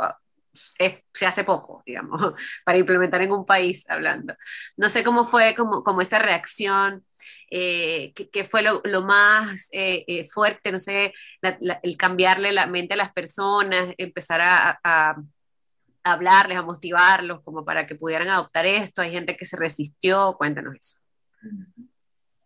[0.53, 2.19] se hace poco, digamos,
[2.65, 4.35] para implementar en un país hablando.
[4.77, 7.05] No sé cómo fue como, como esta reacción,
[7.49, 12.97] eh, que, fue lo, más eh, eh, fuerte, no sé, el cambiarle la mente a
[12.97, 15.15] las personas, empezar a,
[16.03, 19.01] hablarles, a motivarlos como para que pudieran adoptar esto.
[19.01, 20.99] Hay gente que se resistió, cuéntanos eso.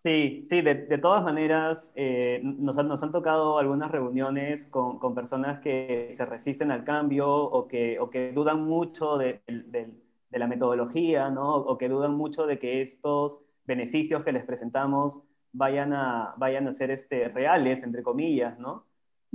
[0.08, 5.14] Sí, sí, de, de todas maneras, eh, nos, nos, han tocado algunas reuniones con, con,
[5.14, 9.92] personas que se resisten al cambio o que, o que dudan mucho de, de,
[10.30, 11.58] de, la metodología, ¿no?
[11.58, 15.20] O que dudan mucho de que estos beneficios que les presentamos
[15.52, 18.86] vayan a, vayan a ser este, reales, entre comillas, ¿no?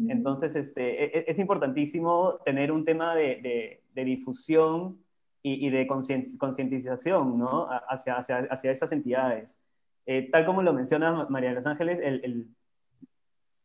[0.09, 5.05] Entonces, este, es, e, es, importantísimo tener un tema de, difusión
[5.43, 7.69] y, y de concientización, ¿no?
[7.91, 9.61] Hacia, hacia, hacia estas entidades.
[10.07, 12.01] Eh, tal como lo menciona María Los Ángeles,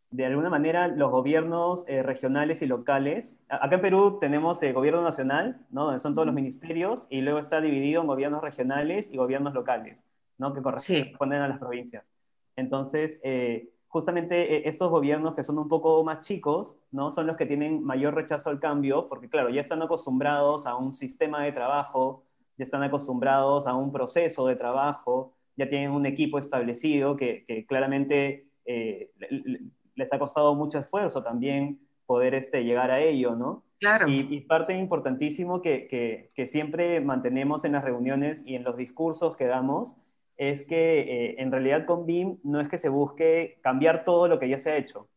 [0.10, 5.02] de alguna manera los gobiernos eh, regionales y locales, acá en Perú tenemos el gobierno
[5.02, 5.86] nacional, ¿no?
[5.86, 10.06] donde son todos los ministerios, y luego está dividido en gobiernos regionales y gobiernos locales,
[10.38, 10.54] ¿no?
[10.54, 12.06] que corresponden a las provincias.
[12.56, 17.12] Entonces, eh, justamente estos gobiernos que son un poco más chicos, ¿no?
[17.12, 20.94] Son los que tienen mayor rechazo al cambio, porque claro, ya están acostumbrados a un
[20.94, 22.24] sistema de trabajo,
[22.58, 28.48] ya están acostumbrados a un proceso de trabajo, ya tienen un equipo establecido que, claramente
[28.66, 29.10] eh,
[29.96, 33.64] les ha costado mucho esfuerzo también poder este, llegar a ello, ¿no?
[33.80, 34.08] Claro.
[34.08, 39.46] Y, parte importantísimo que, que, siempre mantenemos en las reuniones y en los discursos que
[39.46, 39.98] damos
[40.38, 44.40] es que eh, en realidad con BIM no es que se busque cambiar todo lo
[44.40, 45.10] que ya se ha hecho,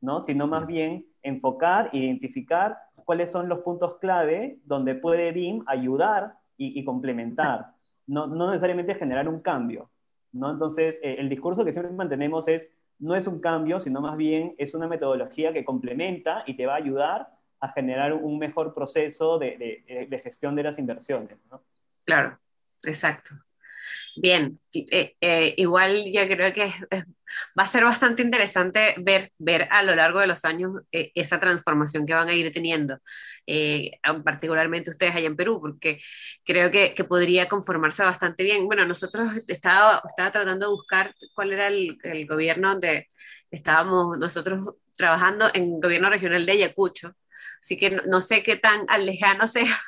[0.00, 0.22] ¿no?
[0.22, 6.78] Sino más bien enfocar, identificar cuáles son los puntos clave donde puede BIM ayudar y,
[6.78, 7.72] y complementar
[8.10, 9.90] no, necesariamente generar un cambio.
[10.32, 10.50] ¿no?
[10.50, 14.54] Entonces, eh, el discurso que siempre mantenemos es, no es un cambio, sino más bien
[14.58, 17.28] es una metodología que complementa y te va a ayudar
[17.60, 21.38] a generar un mejor proceso de, de gestión de las inversiones.
[21.50, 21.60] ¿no?
[22.04, 22.38] Claro,
[22.82, 23.34] exacto.
[24.16, 26.72] Bien, eh, eh, igual yo creo que
[27.58, 31.38] va a ser bastante interesante ver, ver a lo largo de los años eh, esa
[31.40, 32.98] transformación que van a ir teniendo,
[34.24, 36.00] particularmente ustedes allá en Perú, porque
[36.44, 38.66] creo que, que, podría conformarse bastante bien.
[38.66, 43.08] Bueno, nosotros estaba, estaba tratando de buscar cuál era el, el gobierno donde
[43.50, 47.14] estábamos nosotros trabajando en gobierno regional de Ayacucho,
[47.60, 49.78] así que no, no, sé qué tan lejano sea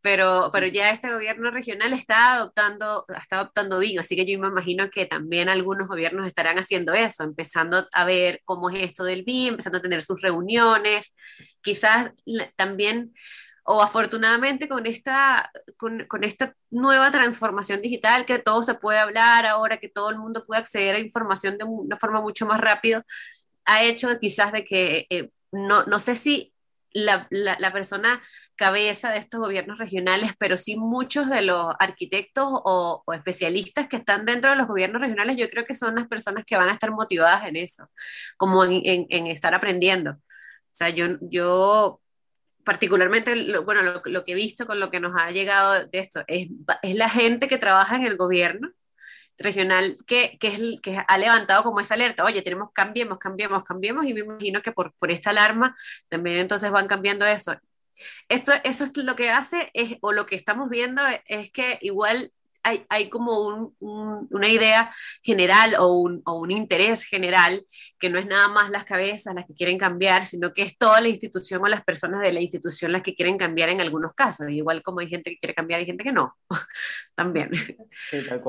[0.00, 4.48] pero, pero ya este gobierno regional está adoptando, está adoptando BIM, así que yo me
[4.48, 9.24] imagino que también algunos gobiernos estarán haciendo eso, empezando a ver cómo es esto del
[9.24, 11.12] BIM, empezando a tener sus reuniones,
[11.62, 12.12] quizás
[12.56, 13.12] también,
[13.64, 19.46] o afortunadamente con esta, con, con, esta nueva transformación digital, que todo se puede hablar
[19.46, 23.02] ahora, que todo el mundo puede acceder a información de una forma mucho más rápido,
[23.64, 26.54] ha hecho quizás de que, eh, no, no sé si
[26.92, 28.22] la, la, la persona
[28.58, 34.26] cabeza de estos gobiernos regionales, pero sí muchos de los arquitectos o, especialistas que están
[34.26, 36.90] dentro de los gobiernos regionales, yo creo que son las personas que van a estar
[36.90, 37.88] motivadas en eso,
[38.36, 40.10] como en, estar aprendiendo.
[40.12, 40.16] O
[40.72, 42.00] sea, yo, yo
[42.64, 46.48] particularmente, bueno, lo, que he visto con lo que nos ha llegado de esto, es,
[46.82, 48.70] es la gente que trabaja en el gobierno
[49.38, 54.04] regional que, que, es, que ha levantado como esa alerta, oye, tenemos, cambiemos, cambiemos, cambiemos,
[54.04, 55.76] y me imagino que por, por esta alarma
[56.08, 57.54] también entonces van cambiando eso.
[58.28, 62.32] Esto, eso es lo que hace, es, o lo que estamos viendo es que igual
[62.88, 64.92] hay, como una idea
[65.22, 67.64] general o un, interés general
[67.98, 71.00] que no es nada más las cabezas las que quieren cambiar, sino que es toda
[71.00, 74.50] la institución o las personas de la institución las que quieren cambiar en algunos casos.
[74.50, 76.36] Igual como hay gente que quiere cambiar, hay gente que no,
[77.14, 77.50] también.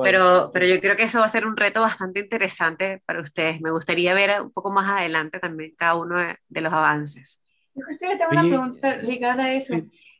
[0.02, 3.60] pero, pero yo creo que eso va a ser un reto bastante interesante para ustedes.
[3.60, 7.39] Me gustaría ver un poco más adelante también cada uno de, los avances.
[7.84, 9.74] Justo yo tengo una pregunta ligada a eso.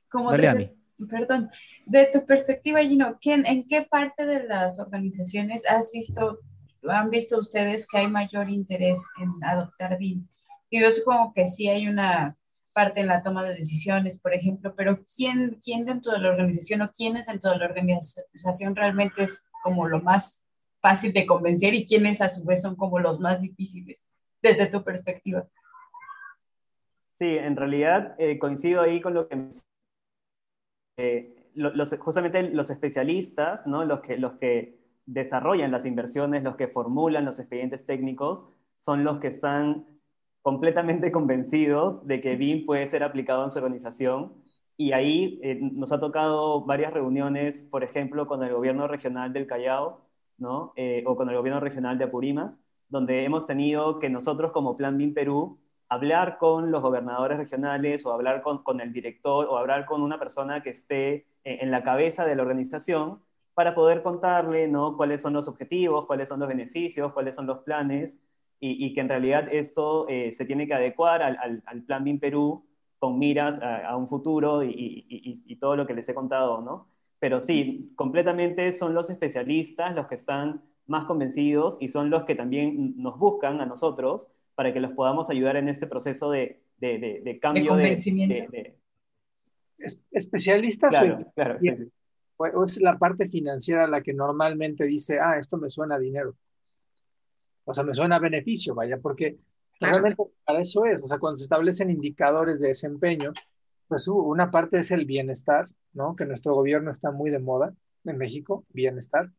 [0.09, 0.31] Como
[1.09, 1.51] perdón,
[1.87, 6.41] de tu perspectiva, Gino, ¿en qué parte de las organizaciones has visto,
[6.89, 10.27] han visto ustedes que hay mayor interés en adoptar BIM?
[10.71, 12.37] yo supongo que sí hay una
[12.75, 16.83] parte en la toma de decisiones, por ejemplo, pero ¿quién, quién dentro de la organización
[16.83, 20.47] o quiénes dentro de la organización realmente es como lo más
[20.81, 24.07] fácil de convencer y quiénes a su vez son como los más difíciles
[24.43, 25.49] desde tu perspectiva?
[27.21, 29.37] Sí, en realidad eh, coincido ahí con lo que
[30.97, 33.85] eh, los, justamente los especialistas, ¿no?
[33.85, 38.47] los, que, los que desarrollan las inversiones, los que formulan los expedientes técnicos,
[38.79, 39.87] son los que están
[40.43, 44.35] completamente convencidos de que BIM puede ser aplicado en su organización.
[44.77, 49.47] Y ahí eh, nos ha tocado varias reuniones, por ejemplo, con el gobierno regional del
[49.47, 50.07] Callao,
[50.39, 50.73] ¿no?
[50.77, 52.55] Eh, o con el gobierno regional de Apurímac,
[52.89, 55.61] donde hemos tenido que nosotros como Plan BIM Perú
[55.91, 60.63] hablar con los gobernadores regionales o hablar con, el director o hablar con una persona
[60.63, 63.21] que esté en, la cabeza de la organización
[63.55, 64.97] para poder contarle ¿no?
[64.97, 68.21] cuáles son los objetivos, cuáles son los beneficios, cuáles son los planes
[68.61, 72.65] y, que en realidad esto eh, se tiene que adecuar al, al, Plan BIM Perú
[72.99, 76.85] con miras a, un futuro y, y, todo lo que les he contado, ¿no?
[77.19, 82.35] Pero sí, completamente son los especialistas los que están más convencidos y son los que
[82.35, 84.29] también nos buscan a nosotros
[84.61, 87.63] para que los podamos ayudar en este proceso de, de, de, cambio.
[87.63, 88.53] De convencimiento.
[90.11, 90.91] Especialistas.
[90.91, 91.71] Claro, claro, sí,
[92.63, 96.37] Es la parte financiera la que normalmente dice, ah, esto me suena a dinero.
[97.65, 99.39] O sea, me suena a beneficio, vaya, porque
[99.81, 101.03] realmente para eso es.
[101.03, 103.33] O sea, cuando se establecen indicadores de desempeño,
[103.89, 106.17] pues una parte es el bienestar, ¿no?
[106.17, 107.73] Que nuestro gobierno está muy de moda
[108.05, 109.31] en México, bienestar.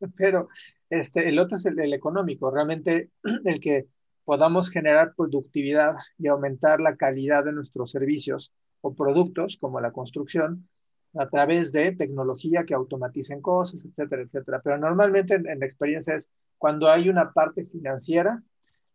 [0.18, 0.50] Pero
[0.90, 3.08] este, el otro es el, el económico, realmente
[3.46, 3.86] el que
[4.28, 8.52] podamos generar productividad y aumentar la calidad de nuestros servicios
[8.82, 10.68] o productos como la construcción
[11.14, 14.60] a través de tecnología que automaticen cosas, etcétera, etcétera.
[14.62, 18.42] Pero normalmente en, la experiencia es cuando hay una parte financiera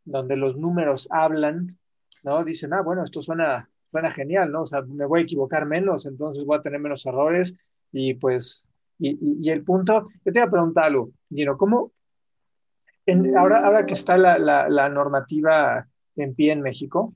[0.06, 1.80] donde los números hablan,
[2.22, 2.44] ¿no?
[2.44, 4.62] Dicen, ah, bueno, esto suena, suena genial, ¿no?
[4.62, 7.56] O sea, me voy a equivocar menos, entonces voy a tener menos errores
[7.92, 8.64] y pues,
[9.00, 11.92] y, y, el punto, yo te voy a preguntar algo, Gino, ¿cómo,
[13.38, 17.14] ahora, ahora que está la, la, normativa en pie en México,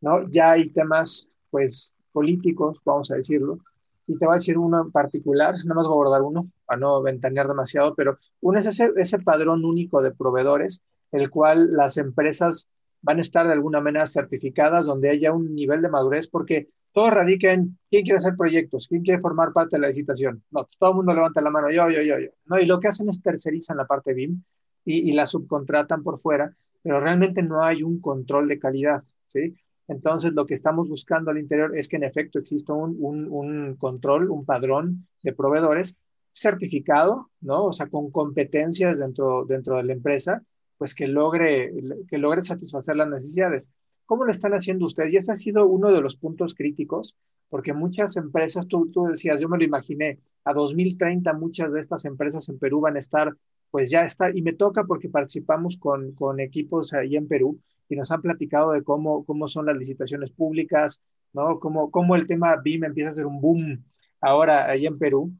[0.00, 0.28] ¿no?
[0.30, 3.58] Ya hay temas, pues, políticos, vamos a decirlo,
[4.06, 6.80] y te voy a decir uno en particular, nada más voy a abordar uno, para
[6.80, 10.82] no ventanear demasiado, pero uno es ese, ese padrón único de proveedores,
[11.12, 12.68] el cual las empresas
[13.00, 17.10] van a estar de alguna manera certificadas, donde haya un nivel de madurez, porque todo
[17.10, 20.42] radica en quién quiere hacer proyectos, quién quiere formar parte de la licitación.
[20.50, 22.30] No, todo el mundo levanta la mano, yo, yo, yo, yo.
[22.46, 24.42] No, y lo que hacen es tercerizan la parte BIM
[24.84, 29.56] y, la subcontratan por fuera, pero realmente no hay un control de calidad, ¿sí?
[29.88, 34.30] Entonces, lo que estamos buscando al interior es que en efecto exista un, un, control,
[34.30, 35.98] un padrón de proveedores
[36.32, 37.66] certificado, ¿no?
[37.66, 40.42] O sea, con competencias dentro, dentro de la empresa,
[40.78, 41.72] pues que logre,
[42.08, 43.70] que logre satisfacer las necesidades.
[44.06, 45.12] ¿Cómo lo están haciendo ustedes?
[45.12, 47.16] Y este ha sido uno de los puntos críticos,
[47.48, 52.04] porque muchas empresas, tú, tú decías, yo me lo imaginé, a 2030 muchas de estas
[52.04, 53.36] empresas en Perú van a estar
[53.72, 57.58] pues ya está, y me toca porque participamos con, con equipos ahí en Perú
[57.88, 61.00] y nos han platicado de cómo, cómo son las licitaciones públicas,
[61.32, 61.58] ¿no?
[61.58, 63.82] Cómo, cómo el tema BIM empieza a ser un boom
[64.20, 65.32] ahora ahí en Perú.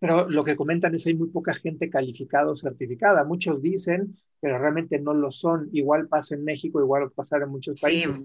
[0.00, 3.22] Pero lo que comentan es que hay muy poca gente calificada o certificada.
[3.22, 5.68] Muchos dicen, pero realmente no lo son.
[5.72, 8.20] Igual pasa en México, igual pasar en muchos países.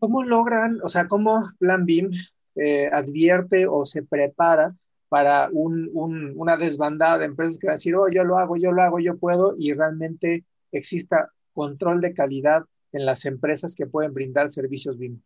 [0.00, 2.10] ¿Cómo logran, o sea, cómo Plan BIM
[2.56, 4.74] eh, advierte o se prepara
[5.12, 8.80] para una desbandada de empresas que van a decir, oh, yo lo hago, yo lo
[8.80, 14.48] hago, yo puedo, y realmente exista control de calidad en las empresas que pueden brindar
[14.48, 15.20] servicios BIM.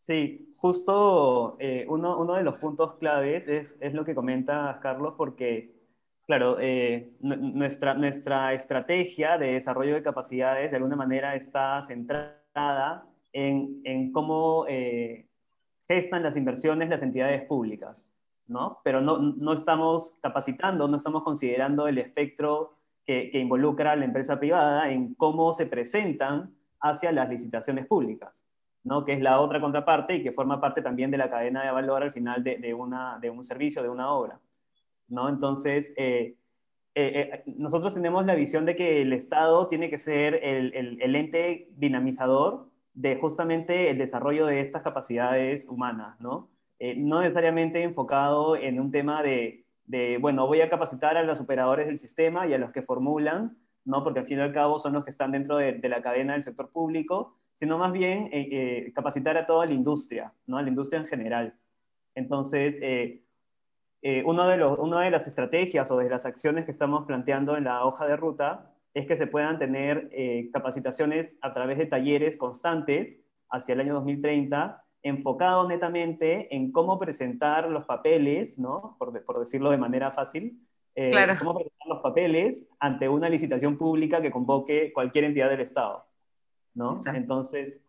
[0.00, 5.72] Sí, justo eh, uno, de los puntos claves es, es, lo que comenta Carlos, porque,
[6.26, 13.80] claro, eh, nuestra, nuestra estrategia de desarrollo de capacidades de alguna manera está centrada en,
[13.84, 15.26] en cómo eh,
[15.88, 18.05] gestan las inversiones las entidades públicas,
[18.48, 18.78] ¿no?
[18.84, 22.74] Pero no, no, estamos capacitando, no estamos considerando el espectro
[23.04, 28.46] que, que involucra a la empresa privada en cómo se presentan hacia las licitaciones públicas.
[28.86, 29.04] ¿no?
[29.04, 32.04] que es la otra contraparte y que forma parte también de la cadena de valor
[32.04, 34.38] al final de, una, de un servicio, de una obra.
[35.08, 35.28] ¿no?
[35.28, 36.36] Entonces, eh,
[36.94, 41.16] eh, eh, nosotros tenemos la visión de que el Estado tiene que ser el, el,
[41.16, 46.48] ente dinamizador de justamente el desarrollo de estas capacidades humanas, ¿no?
[46.78, 49.64] No necesariamente enfocado en un tema de,
[50.20, 53.56] bueno, voy a capacitar a los operadores del sistema y a los que formulan,
[53.86, 54.02] ¿no?
[54.02, 56.42] porque al fin y al cabo son los que están dentro de, la cadena del
[56.42, 60.58] sector público, sino más bien eh, eh, capacitar a toda la industria, ¿no?
[60.58, 61.54] a la industria en general.
[62.14, 63.22] Entonces, eh,
[64.24, 67.64] uno de los, una de las estrategias o de las acciones que estamos planteando en
[67.64, 70.08] la hoja de ruta es que se puedan tener
[70.52, 73.18] capacitaciones a través de talleres constantes
[73.50, 78.96] hacia el año 2030, enfocado netamente en cómo presentar los papeles, ¿no?
[78.98, 80.60] por, por decirlo de manera fácil,
[80.94, 81.34] claro.
[81.38, 86.06] cómo presentar los papeles ante una licitación pública que convoque cualquier entidad del Estado.
[86.76, 86.92] ¿no?
[87.06, 87.80] Entonces,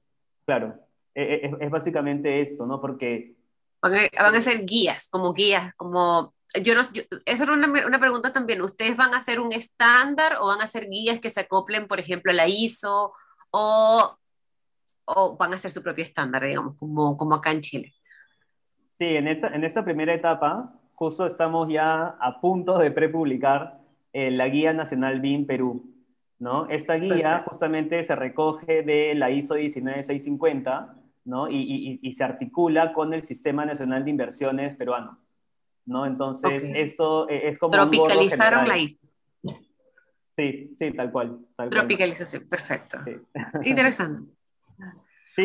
[0.46, 0.76] claro,
[1.14, 2.82] e, e, es, básicamente esto, ¿no?
[2.82, 3.36] Porque...
[3.82, 6.34] Van a, ser guías, como guías, como...
[6.64, 6.82] Yo no,
[7.26, 8.62] eso era una, una, pregunta también.
[8.62, 12.00] ¿Ustedes van a hacer un estándar o van a ser guías que se acoplen, por
[12.00, 13.14] ejemplo, a la ISO
[13.52, 14.18] o,
[15.08, 17.94] o van a hacer su propio estándar, digamos, como, como acá en Chile?
[19.00, 23.80] Sí, en esta, en esta primera etapa, justo estamos ya a punto de prepublicar
[24.14, 25.94] eh, la Guía Nacional BIM Perú.
[26.40, 26.70] ¿no?
[26.70, 30.96] Esta guía justamente se recoge de la ISO 19650,
[31.26, 31.50] ¿no?
[31.50, 35.20] Y, y, se articula con el Sistema Nacional de Inversiones peruano,
[35.86, 36.06] ¿no?
[36.06, 39.00] Entonces, esto e, es como Tropicalizaron la ISO.
[40.38, 41.40] Sí, sí, tal cual.
[41.72, 43.00] Tropicalización, perfecto.
[43.64, 44.37] Interesante.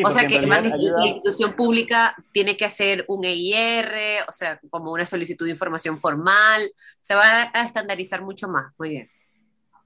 [0.04, 0.66] O sea que la
[1.06, 6.70] institución pública tiene que hacer un EIR, o sea, como una solicitud de información formal,
[7.00, 8.72] se va a estandarizar mucho más.
[8.78, 9.10] Muy bien.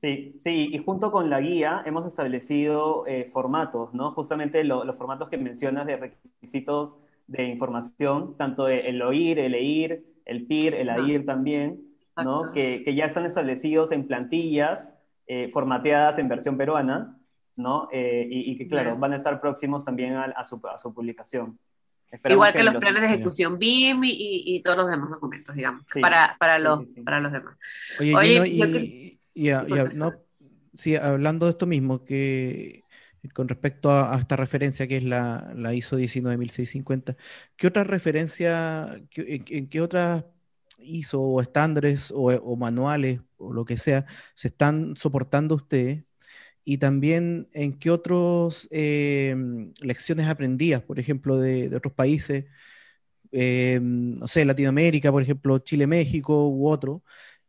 [0.00, 4.12] Sí, sí, y junto con la guía hemos establecido eh, formatos, ¿no?
[4.12, 10.46] Justamente los formatos que mencionas de requisitos de información, tanto el OIR, el EIR, el
[10.46, 11.80] PIR, el AIR también,
[12.22, 12.52] ¿no?
[12.52, 14.94] Que, que, ya están establecidos en plantillas
[15.26, 17.12] eh, formateadas en versión peruana,
[17.58, 17.88] ¿no?
[17.92, 21.58] Eh, y, que, claro, van a estar próximos también a, su, a su, publicación.
[22.28, 26.36] Igual que, los planes de ejecución BIM y, y, todos los demás documentos, digamos, para,
[26.38, 27.56] para, los, para los demás.
[27.98, 29.58] Oye, y,
[29.96, 30.12] no,
[30.74, 32.84] sí, hablando de esto mismo, que
[33.32, 37.16] con respecto a, esta referencia que es la, la, ISO 19650,
[37.56, 40.24] ¿qué otra referencia, en, qué otras
[40.78, 46.04] ISO o estándares o, manuales o lo que sea se están soportando ustedes?
[46.68, 52.46] Y también en qué otras em, lecciones aprendidas, por ejemplo, de, otros países,
[53.30, 57.04] em, no sé, Latinoamérica, por ejemplo, Chile, México u otro,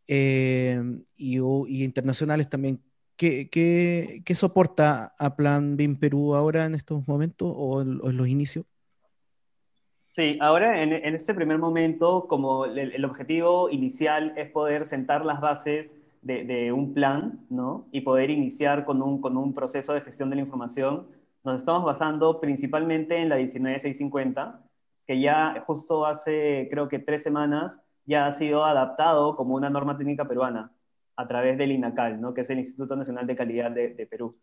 [0.07, 0.79] eh,
[1.17, 1.39] y,
[1.83, 2.79] internacionales también.
[3.15, 8.27] ¿Qué, qué, qué soporta a Plan BIM Perú ahora en estos momentos o en, los
[8.27, 8.65] inicios?
[10.11, 15.41] Sí, ahora en, en, este primer momento, como el, objetivo inicial es poder sentar las
[15.41, 15.95] bases
[16.27, 17.87] de, de, un plan, ¿no?
[17.91, 21.07] Y poder iniciar con un, con un proceso de gestión de la información,
[21.43, 24.61] nos estamos basando principalmente en la 19650,
[25.05, 29.97] que ya justo hace, creo que tres semanas, ya ha sido adaptado como una norma
[29.97, 30.71] técnica peruana
[31.15, 32.33] a través del INACAL, ¿no?
[32.33, 34.37] que es el Instituto Nacional de Calidad de, Perú.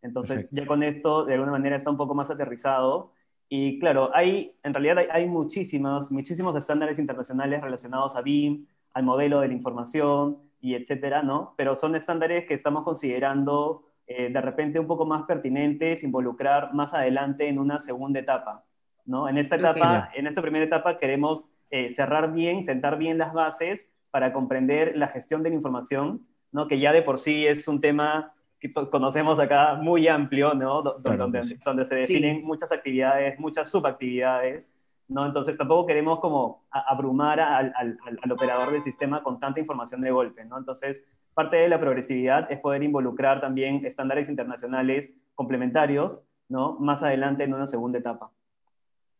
[0.00, 3.12] Entonces, ya con esto, de alguna manera, está un poco más aterrizado.
[3.48, 9.40] Y claro, hay, en realidad hay, muchísimos, muchísimos estándares internacionales relacionados a BIM, al modelo
[9.40, 11.54] de la información y etcétera, ¿no?
[11.56, 16.94] Pero son estándares que estamos considerando eh, de repente un poco más pertinentes, involucrar más
[16.94, 18.64] adelante en una segunda etapa,
[19.04, 19.28] ¿no?
[19.28, 23.92] En esta etapa, en esta primera etapa queremos eh, cerrar bien, sentar bien las bases
[24.12, 26.68] para comprender la gestión de la información, ¿no?
[26.68, 30.80] que ya de por sí es un tema que conocemos acá muy amplio, ¿no?
[30.80, 34.72] donde, donde, se definen muchas actividades, muchas subactividades,
[35.08, 35.26] ¿no?
[35.26, 40.10] Entonces tampoco queremos como abrumar al, al, al, operador del sistema con tanta información de
[40.10, 40.58] golpe, ¿no?
[40.58, 41.04] Entonces,
[41.34, 46.78] parte de la progresividad es poder involucrar también estándares internacionales complementarios, ¿no?
[46.80, 48.30] Más adelante en una segunda etapa.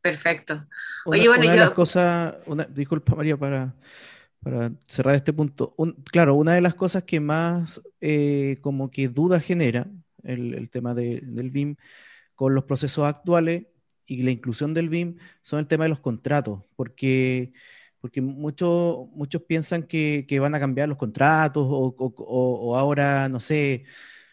[0.00, 0.66] Perfecto.
[1.04, 2.36] Oye, una, de las cosas,
[2.70, 3.74] disculpa María, para,
[4.42, 5.74] para cerrar este punto.
[6.04, 9.86] claro, una de las cosas que más eh, como que duda genera
[10.22, 11.76] el, tema del BIM
[12.34, 13.66] con los procesos actuales
[14.06, 17.52] y la inclusión del BIM son el tema de los contratos, porque,
[18.00, 23.28] porque muchos, muchos piensan que, que van a cambiar los contratos o, o, o ahora,
[23.28, 23.84] no sé,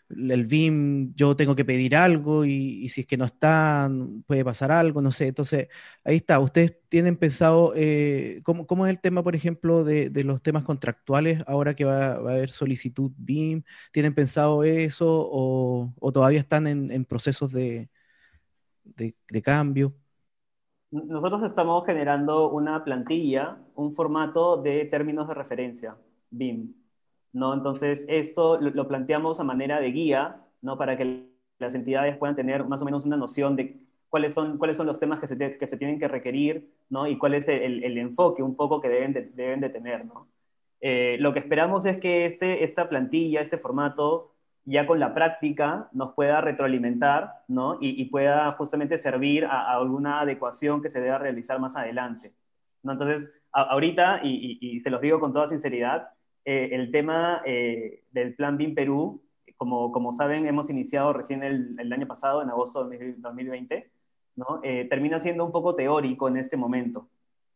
[0.09, 3.89] el BIM yo tengo que pedir algo y, si es que no está,
[4.27, 5.27] puede pasar algo, no sé.
[5.27, 5.67] Entonces,
[6.03, 6.39] ahí está.
[6.39, 11.75] ¿Ustedes tienen pensado eh, ¿cómo, es el tema, por ejemplo, de, los temas contractuales ahora
[11.75, 13.63] que va, a haber solicitud BIM?
[13.91, 17.89] ¿Tienen pensado eso o, todavía están en, procesos de,
[18.83, 19.93] de, cambio?
[20.91, 25.97] Nosotros estamos generando una plantilla, un formato de términos de referencia,
[26.29, 26.73] BIM.
[27.31, 27.53] ¿no?
[27.53, 30.77] Entonces, esto lo, planteamos a manera de guía, ¿no?
[30.77, 34.77] Para que las entidades puedan tener más o menos una noción de cuáles son, cuáles
[34.77, 37.07] son los temas que se, que se tienen que requerir, ¿no?
[37.07, 40.29] Y cuál es el, el, enfoque un poco que deben de, deben de tener, ¿no?
[40.81, 44.32] Eh, lo que esperamos es que este, esta plantilla, este formato,
[44.65, 47.77] ya con la práctica nos pueda retroalimentar, ¿no?
[47.81, 52.33] Y, y pueda justamente servir a, alguna adecuación que se deba realizar más adelante,
[52.81, 52.93] ¿no?
[52.93, 56.09] Entonces, ahorita, y, y, y se los digo con toda sinceridad,
[56.45, 59.21] eh, el tema eh, del Plan BIM Perú,
[59.57, 63.89] como, como saben, hemos iniciado recién el, el año pasado, en agosto de 2020,
[64.35, 64.59] ¿no?
[64.63, 67.07] Eh, termina siendo un poco teórico en este momento.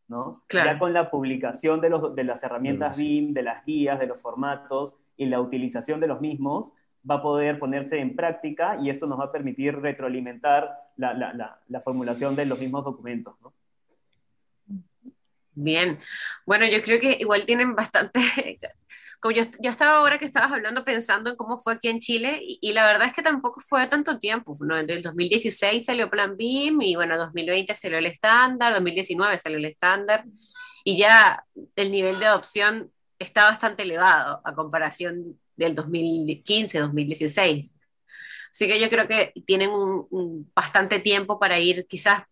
[0.08, 0.32] ¿no?
[0.50, 4.18] Ya con la publicación de, los, de las herramientas BIM, de las guías, de los
[4.18, 6.72] formatos y la utilización de los mismos,
[7.08, 11.60] va a poder ponerse en práctica y esto nos va a permitir retroalimentar la, la,
[11.66, 13.34] la, formulación de los mismos documentos.
[13.40, 13.54] ¿no?
[15.52, 15.98] Bien,
[16.46, 18.20] bueno, yo creo que igual tienen bastante,
[19.20, 22.40] como yo, yo, estaba ahora que estabas hablando pensando en cómo fue aquí en Chile
[22.40, 24.78] y, la verdad es que tampoco fue tanto tiempo, ¿no?
[24.78, 29.64] En el 2016 salió Plan BIM y bueno, 2020 salió el estándar, 2019 salió el
[29.64, 30.24] estándar
[30.84, 31.44] y ya
[31.74, 37.74] el nivel de adopción está bastante elevado a comparación del 2015, 2016.
[38.50, 42.22] Así que yo creo que tienen un bastante tiempo para ir quizás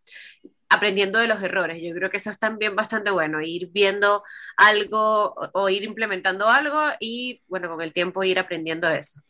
[0.68, 1.82] aprendiendo de los errores.
[1.82, 4.22] Yo creo que eso es también bastante bueno, ir viendo
[4.56, 9.20] algo o, ir implementando algo y, bueno, con el tiempo ir aprendiendo eso.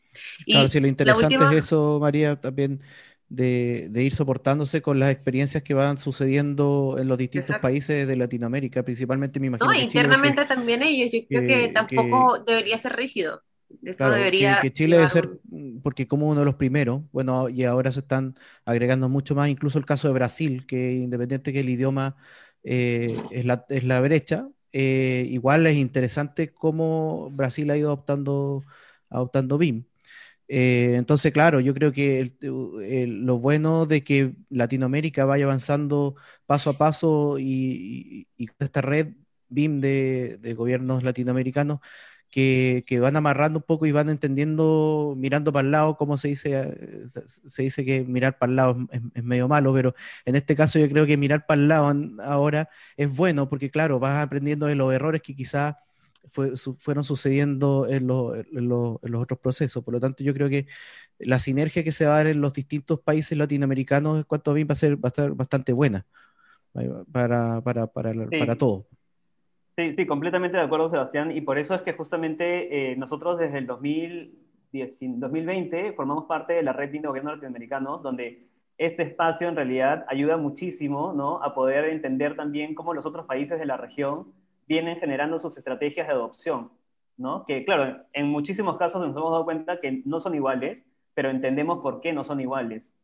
[0.47, 2.81] claro, si lo interesante es eso, María, también
[3.29, 8.83] de, ir soportándose con las experiencias que van sucediendo en los distintos países de Latinoamérica,
[8.83, 9.71] principalmente me imagino.
[9.71, 13.43] No, internamente también ellos, yo creo que, tampoco debería ser rígido.
[13.83, 17.65] Esto debería que, Chile debe ser, mm, porque como uno de los primeros, bueno, y
[17.65, 21.69] ahora se están agregando mucho más, incluso el caso de Brasil, que independiente que el
[21.69, 22.17] idioma
[22.63, 28.65] eh, es, la, es la brecha, eh, igual es interesante cómo Brasil ha ido adoptando,
[29.11, 29.85] adoptando BIM.
[30.49, 36.75] Eh, entonces, claro, yo creo que lo bueno de que Latinoamérica vaya avanzando paso a
[36.75, 39.15] paso y, y, esta red
[39.49, 41.81] BIM de, de gobiernos latinoamericanos
[42.37, 46.53] que, van amarrando un poco y van entendiendo, mirando para el lado, como se dice,
[46.53, 47.07] eh,
[47.49, 48.77] se dice que mirar para el lado
[49.15, 49.95] es, medio malo, pero
[50.27, 52.69] en este caso yo creo que mirar para el lado ahora
[52.99, 55.77] es bueno, porque claro, vas aprendiendo de los errores que quizás
[56.29, 58.43] fueron sucediendo en, los
[59.15, 59.83] otros procesos.
[59.85, 60.67] Por lo tanto, yo creo que
[61.19, 64.55] la sinergia que se va a dar en los distintos países latinoamericanos en cuanto a
[64.55, 66.05] BIM va a ser, va a estar bastante buena
[67.13, 68.85] para, para, para, para todos.
[69.77, 73.59] Sí, sí, completamente de acuerdo, Sebastián, y por eso es que justamente eh, nosotros desde
[73.59, 78.49] el 2020 formamos parte de la red de gobiernos latinoamericanos, donde
[78.79, 81.43] este espacio en realidad ayuda muchísimo ¿no?
[81.43, 84.33] a poder entender también cómo los otros países de la región
[84.67, 86.71] vienen generando sus estrategias de adopción,
[87.19, 87.45] ¿no?
[87.45, 91.83] que claro, en muchísimos casos nos hemos dado cuenta que no son iguales, pero entendemos
[91.83, 92.97] por qué no son iguales.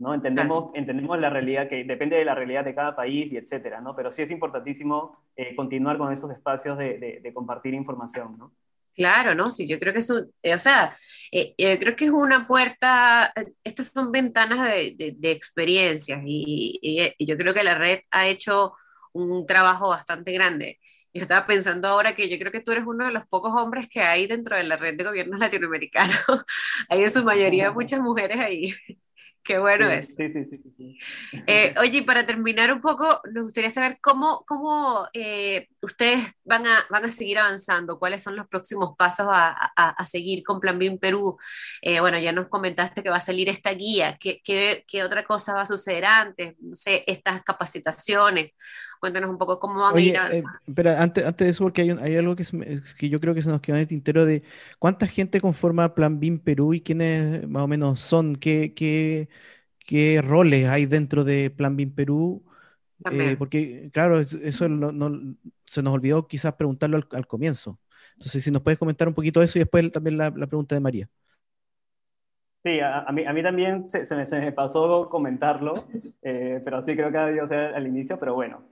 [0.00, 0.14] ¿No?
[0.14, 3.94] Entendemos, entendemos la realidad, que depende de la realidad de cada país y etcétera, ¿no?
[3.94, 8.52] Pero sí es importantísimo eh, continuar con esos espacios de, de, compartir información, ¿no?
[8.94, 9.52] Claro, ¿no?
[9.52, 10.96] Sí, yo creo que eso, eh, o sea,
[11.30, 13.32] eh, creo que es una puerta,
[13.62, 18.72] estas son ventanas de, de experiencias y, y, yo creo que la red ha hecho
[19.12, 20.78] un trabajo bastante grande.
[21.12, 23.88] Yo estaba pensando ahora que yo creo que tú eres uno de los pocos hombres
[23.88, 26.16] que hay dentro de la red de gobiernos latinoamericanos.
[26.88, 28.74] hay en su mayoría muchas mujeres ahí.
[29.42, 30.14] Qué bueno es.
[30.14, 30.60] Sí, sí, sí.
[30.76, 30.98] sí,
[31.46, 36.84] eh, oye, para terminar un poco, nos gustaría saber cómo, cómo eh, ustedes van a,
[36.90, 40.98] van a seguir avanzando, cuáles son los próximos pasos a, a, seguir con Plan BIM
[40.98, 41.38] Perú.
[41.80, 44.18] Eh, bueno, ya nos comentaste que va a salir esta guía.
[44.20, 46.56] ¿Qué, ¿Qué, qué, otra cosa va a suceder antes?
[46.60, 48.52] No sé, estas capacitaciones.
[49.00, 50.58] Cuéntanos un poco cómo van a ir avanzando.
[50.74, 52.44] pero antes, antes de eso, porque hay, hay algo que,
[52.98, 54.42] que, yo creo que se nos queda en el tintero de
[54.78, 59.30] cuánta gente conforma Plan BIM Perú y quiénes más o menos son, qué, qué,
[59.78, 62.44] qué roles hay dentro de Plan BIM Perú.
[63.10, 67.78] Eh, porque, claro, eso no, se nos olvidó quizás preguntarlo al, al, comienzo.
[68.18, 70.80] Entonces, si nos puedes comentar un poquito eso y después también la, la pregunta de
[70.82, 71.08] María.
[72.62, 75.72] Sí, a, mí, a mí también se, se, me, pasó comentarlo,
[76.20, 78.62] eh, pero sí creo que ha debido ser al inicio, pero bueno.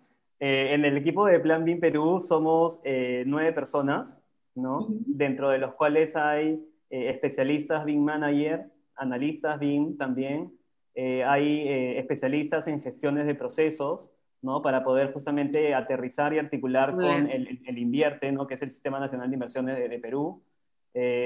[0.41, 4.23] Eh, en el equipo de Plan BIM Perú somos eh, nueve personas,
[4.55, 4.87] ¿no?
[4.89, 8.65] Dentro de los cuales hay especialistas BIM Manager,
[8.97, 10.51] analistas BIM también,
[10.97, 11.69] hay
[11.99, 14.11] especialistas en gestiones de procesos,
[14.41, 14.63] ¿no?
[14.63, 18.47] Para poder justamente aterrizar y articular con el, el, Invierte, ¿no?
[18.47, 20.43] Que es el Sistema Nacional de Inversiones de, de Perú.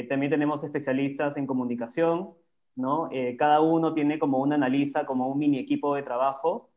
[0.09, 2.35] también tenemos especialistas en comunicación,
[2.77, 3.09] ¿no?
[3.13, 6.71] Eh, cada uno tiene como un analista, como un mini equipo de trabajo,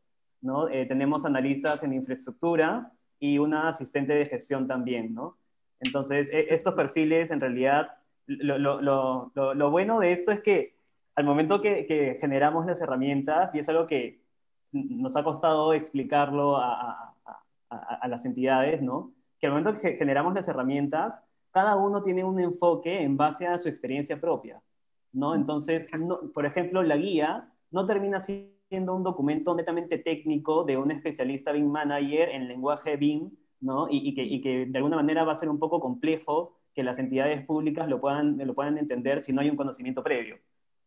[0.46, 0.68] ¿no?
[0.68, 5.36] Eh, tenemos analistas en infraestructura y una asistente de gestión también, ¿no?
[5.80, 7.88] Entonces, e, estos perfiles, en realidad,
[8.26, 10.76] lo, lo, lo, lo, bueno de esto es que
[11.14, 14.22] al momento que, que, generamos las herramientas, y es algo que
[14.72, 19.12] nos ha costado explicarlo a, a, a, a las entidades, ¿no?
[19.40, 21.20] Que al momento que generamos las herramientas,
[21.50, 24.60] cada uno tiene un enfoque en base a su experiencia propia.
[25.16, 25.34] ¿no?
[25.34, 25.90] Entonces,
[26.34, 31.70] por ejemplo, la guía no termina siendo un documento netamente técnico de un especialista BIM
[31.70, 33.86] manager en lenguaje BIM, ¿no?
[33.90, 37.88] Y, que, de alguna manera va a ser un poco complejo que las entidades públicas
[37.88, 40.38] lo puedan, lo puedan entender si no hay un conocimiento previo,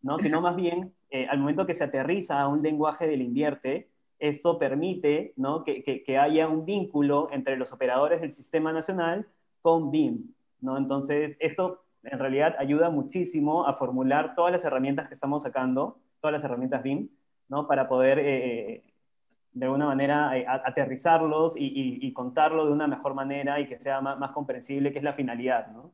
[0.01, 0.19] ¿no?
[0.19, 4.57] Sino más bien, eh, al momento que se aterriza a un lenguaje del invierte, esto
[4.57, 5.63] permite ¿no?
[5.63, 9.25] que, que, haya un vínculo entre los operadores del sistema nacional
[9.61, 10.77] con BIM, ¿no?
[10.77, 16.34] Entonces, esto en realidad ayuda muchísimo a formular todas las herramientas que estamos sacando, todas
[16.34, 17.09] las herramientas BIM,
[17.49, 17.67] ¿no?
[17.67, 18.83] Para poder, eh,
[19.51, 24.31] de alguna manera, eh, aterrizarlos y, contarlo de una mejor manera y que sea más,
[24.31, 25.93] comprensible, que es la finalidad, ¿no?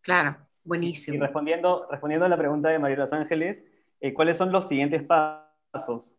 [0.00, 1.16] Claro, buenísimo.
[1.16, 3.64] Y, respondiendo, respondiendo a la pregunta de María Los Ángeles,
[4.00, 6.16] eh, ¿cuáles son los siguientes pasos?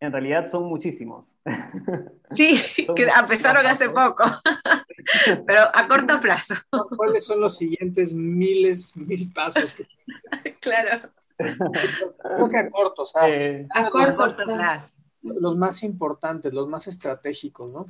[0.00, 1.36] En realidad son muchísimos.
[2.34, 2.60] Sí,
[2.96, 4.24] que empezaron hace poco,
[5.46, 6.54] pero a corto plazo.
[6.96, 9.86] ¿Cuáles son los siguientes miles, mil pasos que
[10.60, 11.10] Claro.
[11.36, 14.90] Creo que a corto, eh, a corto plazo.
[15.22, 17.86] Los más importantes, los más estratégicos, ¿no?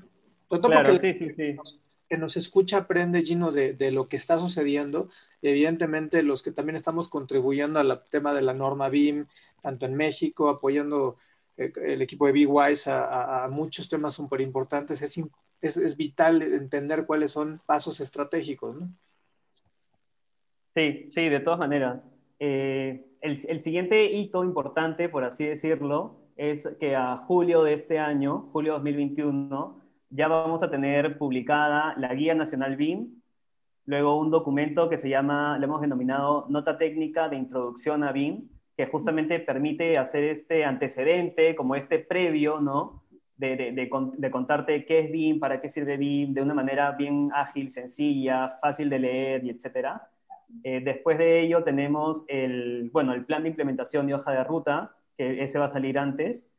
[0.61, 1.57] claro, sí, sí, sí.
[2.09, 5.09] que nos escucha aprende, Gino, de, de, lo que está sucediendo.
[5.43, 9.27] evidentemente, los que también estamos contribuyendo al tema de la norma BIM,
[9.61, 11.17] tanto en México, apoyando
[11.57, 15.21] el equipo de B-Wise a, muchos temas súper importantes, es,
[15.61, 18.89] es, es, vital entender cuáles son pasos estratégicos, ¿no?
[20.75, 22.09] Sí, sí, de todas maneras.
[22.41, 28.51] Eh, el, siguiente hito importante, por así decirlo, es que a julio de este año,
[28.53, 33.23] julio 2021, ya vamos a tener publicada la Guía Nacional BIM,
[33.87, 38.49] luego un documento que se llama, le hemos denominado Nota Técnica de Introducción a BIM,
[38.77, 43.05] que justamente permite hacer este antecedente, como este previo, ¿no?
[43.37, 43.89] De,
[44.31, 48.91] contarte qué es BIM, para qué sirve BIM, de una manera bien ágil, sencilla, fácil
[48.91, 50.11] de leer etcétera.
[50.63, 54.97] Eh, después de ello tenemos el, bueno, el plan de implementación y hoja de ruta,
[55.17, 56.51] que ese va a salir antes.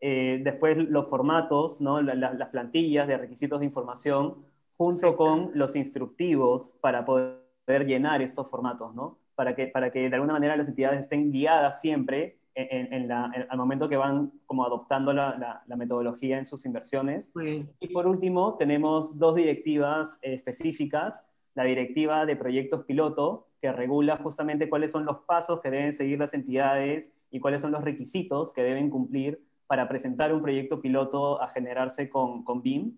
[0.00, 2.02] Eh, después los formatos, ¿no?
[2.02, 4.44] las plantillas de requisitos de información,
[4.76, 9.18] junto con los instructivos para poder llenar estos formatos, ¿no?
[9.34, 13.58] para que, para que de alguna manera las entidades estén guiadas siempre en, la, al
[13.58, 17.32] momento que van como adoptando la, la, metodología en sus inversiones.
[17.80, 21.24] Y por último, tenemos dos directivas específicas.
[21.54, 26.18] La directiva de proyectos piloto, que regula justamente cuáles son los pasos que deben seguir
[26.18, 31.40] las entidades y cuáles son los requisitos que deben cumplir para presentar un proyecto piloto
[31.40, 32.96] a generarse con, con BIM.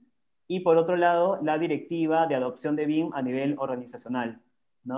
[0.49, 4.41] Y por otro lado, la directiva de adopción de BIM a nivel organizacional,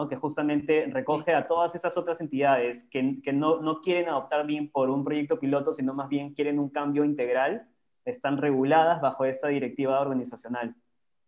[0.09, 4.71] que justamente recoge a todas esas otras entidades que, que no, no, quieren adoptar BIM
[4.71, 7.67] por un proyecto piloto, sino más bien quieren un cambio integral,
[8.05, 10.75] están reguladas bajo esta directiva organizacional.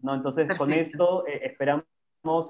[0.01, 0.15] ¿no?
[0.15, 1.85] Entonces, con esto eh, esperamos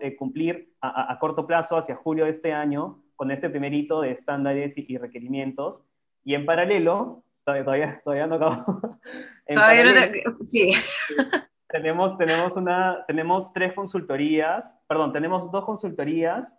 [0.00, 4.00] eh, cumplir a, a, corto plazo, hacia julio de este año, con este primer hito
[4.00, 5.82] de estándares y, requerimientos.
[6.24, 8.80] Y en paralelo, todavía, todavía no acabo.
[9.46, 10.24] todavía no te...
[10.50, 10.72] Sí.
[11.68, 16.52] Tenemos, tenemos, una, tenemos tres consultorías, perdón, tenemos dos consultorías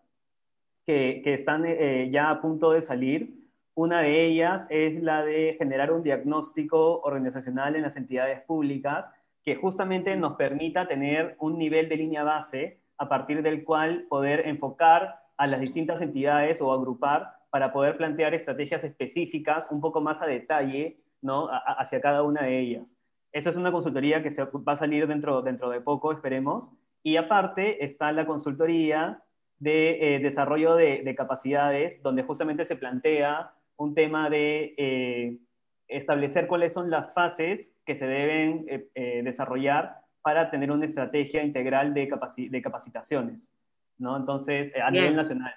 [0.85, 3.35] que, que están eh, ya a punto de salir.
[3.73, 9.09] Una de ellas es la de generar un diagnóstico organizacional en las entidades públicas
[9.43, 14.47] que justamente nos permita tener un nivel de línea base a partir del cual poder
[14.47, 20.21] enfocar a las distintas entidades o agrupar para poder plantear estrategias específicas un poco más
[20.21, 21.49] a detalle ¿no?
[21.49, 22.99] hacia cada una de ellas.
[23.31, 26.69] Eso es una consultoría que se va a salir dentro, dentro de poco, esperemos.
[27.01, 29.23] Y aparte está la consultoría
[29.57, 35.39] de eh, desarrollo de, capacidades, donde justamente se plantea un tema de eh,
[35.87, 41.93] establecer cuáles son las fases que se deben eh, desarrollar para tener una estrategia integral
[41.93, 42.09] de,
[42.49, 43.53] de capacitaciones,
[43.97, 44.17] ¿no?
[44.17, 45.53] Entonces, a nivel nacional.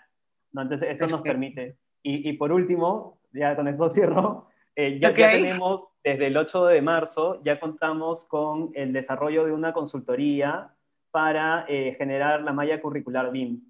[0.53, 0.63] ¿no?
[0.63, 5.93] Entonces, eso nos permite, Y, por último, ya con esto cierro, eh, ya, ya, tenemos
[6.03, 10.75] desde el 8 de marzo, ya contamos con el desarrollo de una consultoría
[11.13, 13.63] para eh, generar la malla curricular BIM.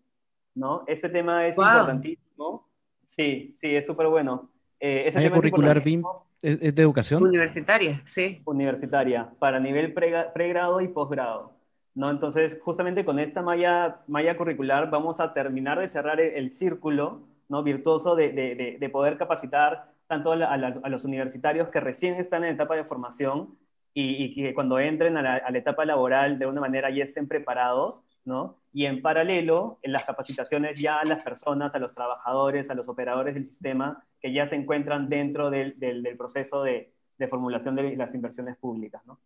[0.54, 0.84] ¿no?
[0.86, 2.68] Este tema es importantísimo.
[3.06, 4.50] Sí, sí, es súper bueno.
[4.80, 6.02] Eh, malla curricular BIM
[6.44, 7.22] ¿Es, de educación?
[7.22, 8.42] Universitaria, sí.
[8.44, 11.54] Universitaria, para nivel pregrado y posgrado.
[11.94, 12.10] ¿no?
[12.10, 17.62] Entonces, justamente con esta malla, malla curricular vamos a terminar de cerrar el, círculo ¿no?
[17.62, 22.54] virtuoso de, de, de, poder capacitar tanto a, a, los universitarios que recién están en
[22.54, 23.56] etapa de formación
[23.94, 27.28] y, que cuando entren a la, a la, etapa laboral de una manera ya estén
[27.28, 28.58] preparados, ¿no?
[28.72, 32.88] Y en paralelo, en las capacitaciones ya a las personas, a los trabajadores, a los
[32.88, 37.96] operadores del sistema que ya se encuentran dentro del, del, proceso de, de, formulación de
[37.96, 39.20] las inversiones públicas, ¿no?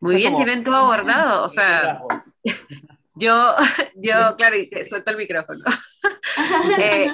[0.00, 2.02] Muy bien, tienen todo abordado, o sea,
[3.14, 3.54] yo,
[3.94, 5.64] yo, claro, y suelto el micrófono.
[6.80, 7.08] eh,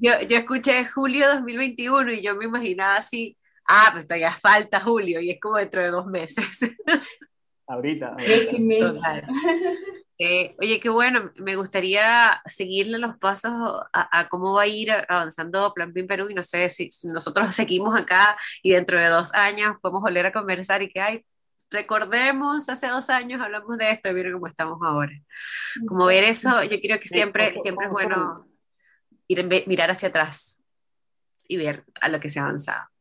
[0.00, 5.20] yo, yo escuché julio 2021 y yo me imaginaba así, ah, pues todavía falta julio
[5.20, 6.46] y es como dentro de dos meses.
[7.66, 8.16] ahorita.
[10.58, 13.52] oye, qué bueno, me gustaría seguirle los pasos
[13.92, 17.98] a, cómo va a ir avanzando Plan BIM Perú y no sé si, nosotros seguimos
[17.98, 21.26] acá y dentro de dos años podemos volver a conversar y que hay,
[21.70, 25.12] recordemos, hace dos años hablamos de esto y miren cómo estamos ahora.
[25.86, 28.46] Como ver eso, yo creo que siempre, siempre es bueno
[29.26, 30.58] ir, mirar hacia atrás
[31.48, 32.93] y ver a lo que se ha avanzado.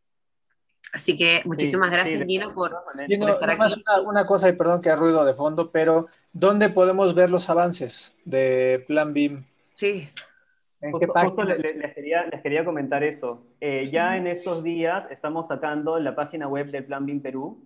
[0.91, 3.83] Así que muchísimas gracias, Gino, por, estar aquí.
[4.05, 8.15] Una, cosa, y perdón que ha ruido de fondo, pero ¿dónde podemos ver los avances
[8.25, 9.43] de Plan BIM?
[9.73, 10.09] Sí.
[10.81, 11.93] justo, les,
[12.43, 13.43] quería, comentar eso.
[13.59, 17.63] Eh, ya en estos días estamos sacando la página web del Plan BIM Perú.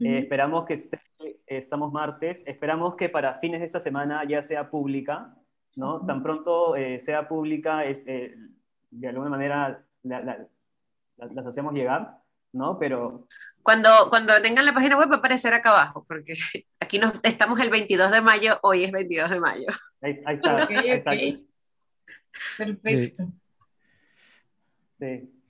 [0.00, 1.00] Eh, esperamos que esté,
[1.46, 5.34] estamos martes, esperamos que para fines de esta semana ya sea pública,
[5.76, 6.04] ¿no?
[6.04, 12.25] Tan pronto eh, sea pública, es, de alguna manera las hacemos llegar.
[12.52, 12.78] ¿No?
[12.78, 13.26] Pero...
[13.62, 16.34] Cuando, cuando tengan la página web va a aparecer acá abajo, porque
[16.80, 19.66] aquí nos, estamos el 22 de mayo, hoy es 22 de mayo.
[20.00, 20.68] Ahí, está.
[22.58, 23.24] Perfecto.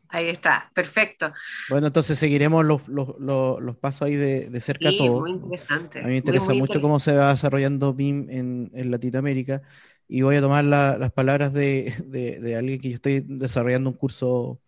[0.08, 1.32] Ahí está, perfecto.
[1.68, 5.20] Bueno, entonces seguiremos los, los, los, pasos ahí de, de cerca sí, todo.
[5.20, 5.98] Muy interesante.
[5.98, 9.62] A mí me interesa mucho cómo se va desarrollando BIM en, en Latinoamérica
[10.08, 13.96] y voy a tomar las palabras de, de, de, alguien que yo estoy desarrollando un
[13.96, 14.60] curso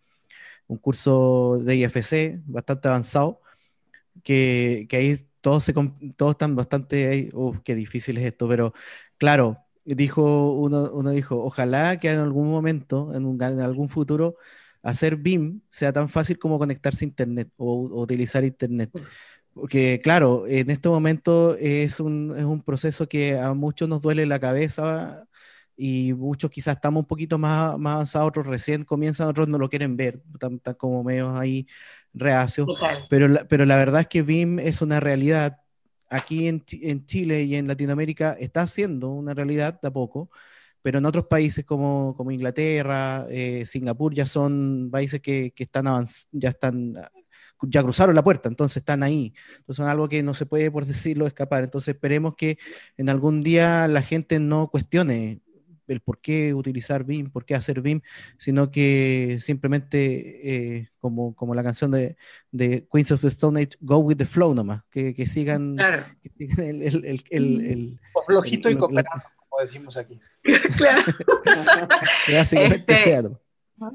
[0.69, 3.41] un curso de IFC bastante avanzado,
[4.23, 5.73] que, que ahí todos, se,
[6.15, 8.73] todos están bastante, uff, qué difícil es esto, pero
[9.17, 14.37] claro, dijo uno, uno dijo, ojalá que en algún momento, en, un, en algún futuro,
[14.83, 18.91] hacer BIM sea tan fácil como conectarse a Internet o, o utilizar Internet.
[19.53, 24.25] Porque claro, en este momento es un, es un proceso que a muchos nos duele
[24.25, 25.27] la cabeza
[25.81, 29.69] y muchos quizás estamos un poquito más, más avanzados, otros recién comienzan, otros no lo
[29.69, 31.65] quieren ver, están, como medio ahí
[32.13, 32.67] reacios.
[33.09, 35.61] Pero la, pero la verdad es que BIM es una realidad.
[36.09, 40.29] Aquí en, en, Chile y en Latinoamérica está siendo una realidad de a poco,
[40.81, 45.85] pero en otros países como, como Inglaterra, eh, Singapur ya son países que, que están
[46.33, 46.93] ya están
[47.61, 49.33] ya cruzaron la puerta, entonces están ahí.
[49.59, 51.63] Entonces son algo que no se puede, por decirlo, escapar.
[51.63, 52.57] Entonces esperemos que
[52.97, 55.41] en algún día la gente no cuestione
[55.93, 58.01] el por qué utilizar BIM, por qué hacer BIM,
[58.37, 62.17] sino que simplemente, eh, como, como la canción de,
[62.51, 65.77] de, Queens of the Stone Age, go with the flow nomás, que, que sigan,
[66.57, 70.19] el, el, el, o flojito y cooperando, como decimos aquí.
[70.77, 71.03] claro.
[72.33, 73.23] Básicamente este, sea,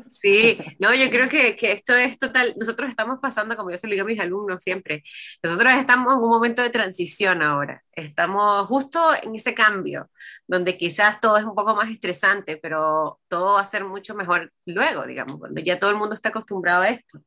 [0.08, 3.86] Sí, no, yo creo que, que, esto es total, nosotros estamos pasando, como yo se
[3.86, 5.02] lo digo a mis alumnos siempre,
[5.42, 10.10] nosotros estamos en un momento de transición ahora, estamos justo en ese cambio,
[10.46, 14.52] donde quizás todo es un poco más estresante, pero todo va a ser mucho mejor
[14.66, 17.20] luego, digamos, cuando ya todo el mundo está acostumbrado a esto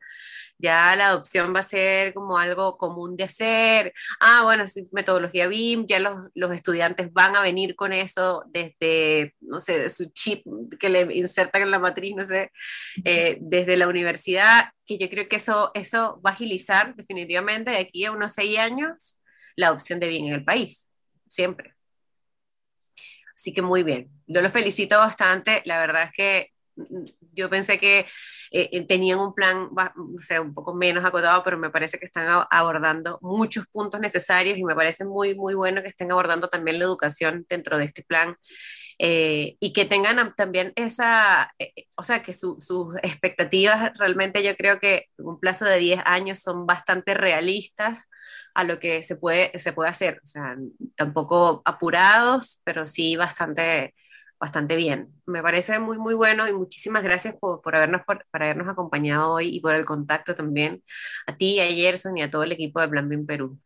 [0.60, 3.94] ya la adopción va a ser como algo común de hacer.
[4.20, 9.60] Ah, bueno, metodología BIM, ya los, los, estudiantes van a venir con eso desde, no
[9.60, 10.44] sé, su chip
[10.80, 12.52] que le insertan en la matriz, no sé,
[13.06, 17.78] eh, desde la universidad, que yo creo que eso, eso va a agilizar definitivamente de
[17.78, 19.20] aquí a unos seis años
[19.56, 20.90] la adopción de BIM en el país,
[21.28, 21.76] siempre.
[23.36, 27.78] Así que muy bien, yo lo felicito bastante, la verdad es que mm, yo pensé
[27.78, 28.08] que
[28.52, 32.06] eh, eh, tenían un plan, o sea, un poco menos acotado, pero me parece que
[32.06, 36.80] están abordando muchos puntos necesarios y me parece muy, muy bueno que estén abordando también
[36.80, 38.36] la educación dentro de este plan.
[39.00, 41.54] Eh, y que tengan también esa,
[41.98, 46.66] o sea, que sus expectativas realmente yo creo que un plazo de 10 años son
[46.66, 48.08] bastante realistas
[48.56, 50.56] a lo que se puede, se puede hacer, o sea,
[50.96, 53.94] tampoco apurados, pero sí bastante
[54.40, 55.14] bastante bien.
[55.26, 59.56] Me parece muy, muy bueno y muchísimas gracias por, por habernos, por, habernos acompañado hoy
[59.56, 60.84] y por el contacto también
[61.26, 63.58] a ti, a Gerson y a todo el equipo de Plan Bien Perú.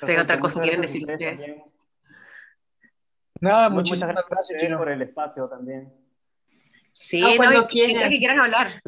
[0.00, 1.62] O sea, otra cosa quieren decir ustedes.
[3.40, 5.92] Nada, muchas gracias, por el espacio también.
[6.92, 8.10] Sí, ah, cuando quieran.
[8.10, 8.82] que quieran hablar.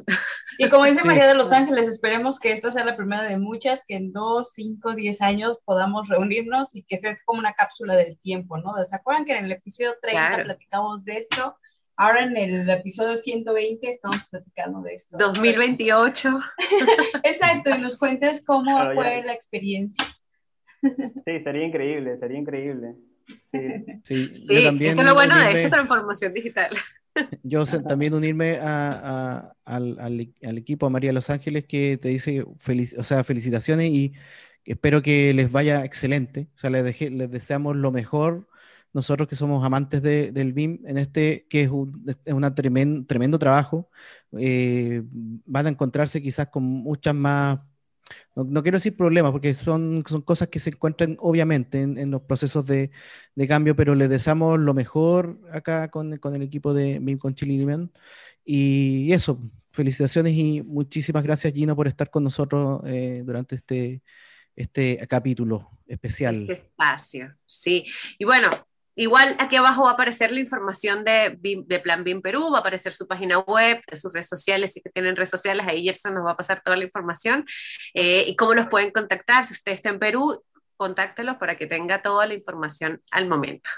[0.59, 3.85] Y como dice María de Los Ángeles, esperemos que esta sea la primera de muchas,
[3.87, 8.19] que en dos, cinco, diez años podamos reunirnos y que sea como una cápsula del
[8.19, 8.75] tiempo, ¿no?
[8.85, 11.57] ¿Se acuerdan que en el episodio 30 platicamos de esto?
[11.97, 15.17] Ahora en el episodio 120 estamos platicando de esto.
[15.19, 16.41] 2028.
[17.23, 20.05] Exacto, y nos cuentes cómo fue la experiencia.
[20.83, 22.95] Sí, sería increíble, sería increíble.
[23.45, 23.59] Sí,
[24.03, 24.99] sí, yo también.
[24.99, 26.71] Es lo bueno de esta transformación digital.
[27.43, 33.05] Yo también unirme a, al, al, equipo, a María Los Ángeles, que te dice o
[33.05, 34.13] sea, felicitaciones y
[34.65, 36.49] espero que les vaya excelente.
[36.55, 38.49] O sea, les, les deseamos lo mejor.
[38.93, 43.39] Nosotros que somos amantes de, del BIM, en este que es un es una tremendo
[43.39, 43.89] trabajo,
[44.33, 45.03] eh,
[45.47, 47.61] van a encontrarse quizás con muchas más
[48.35, 52.67] no, quiero decir problemas, porque son, son cosas que se encuentran obviamente en, los procesos
[52.67, 52.91] de,
[53.35, 57.35] de, cambio, pero les deseamos lo mejor acá con, con el equipo de BIM con
[57.35, 57.89] Chile
[58.45, 59.41] Y eso,
[59.73, 64.03] felicitaciones y muchísimas gracias Gino por estar con nosotros eh, durante este,
[64.57, 66.43] este capítulo especial.
[66.43, 67.85] Este espacio, sí.
[68.19, 68.51] Y bueno,
[69.01, 72.93] Igual aquí abajo va a aparecer la información de, Plan BIM Perú, va a aparecer
[72.93, 76.37] su página web, sus redes sociales, si tienen redes sociales, ahí Gerson nos va a
[76.37, 77.47] pasar toda la información
[77.95, 79.47] eh, y cómo los pueden contactar.
[79.47, 80.45] Si usted está en Perú,
[80.77, 83.71] contáctelos para que tenga toda la información al momento.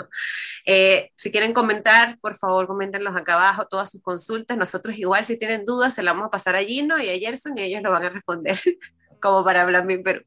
[0.66, 4.58] Eh, si quieren comentar, por favor, coméntenlos acá abajo, todas sus consultas.
[4.58, 7.56] Nosotros igual, si tienen dudas, se las vamos a pasar a Gino y a Gerson
[7.56, 8.58] y ellos lo van a responder
[9.22, 10.22] como para hablar bien Perú.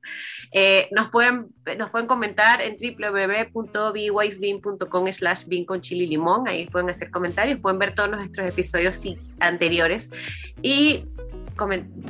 [0.51, 6.65] Eh, nos, pueden, nos pueden comentar en www.bwisbean.com slash bean con chile y limón, ahí
[6.65, 9.03] pueden hacer comentarios, pueden ver todos nuestros episodios
[9.39, 10.09] anteriores
[10.61, 11.05] y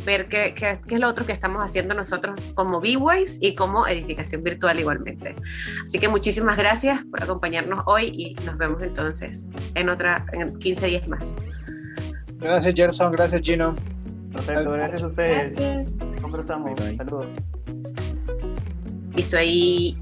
[0.06, 3.88] ver qué, qué, qué, es lo otro que estamos haciendo nosotros como B-Wise y como
[3.88, 5.36] edificación virtual igualmente.
[5.84, 10.88] Así que muchísimas gracias por acompañarnos hoy y nos vemos entonces en otra, en 15
[10.88, 11.34] días más.
[12.38, 13.76] Gracias Gerson, gracias Gino.
[14.34, 15.56] Perfecto, gracias a ustedes.
[15.56, 16.05] Gracias.
[16.26, 16.74] Conversamos.
[16.74, 17.06] Bye, bye.
[17.06, 17.28] Saludos.
[19.16, 19.96] Listo, ahí.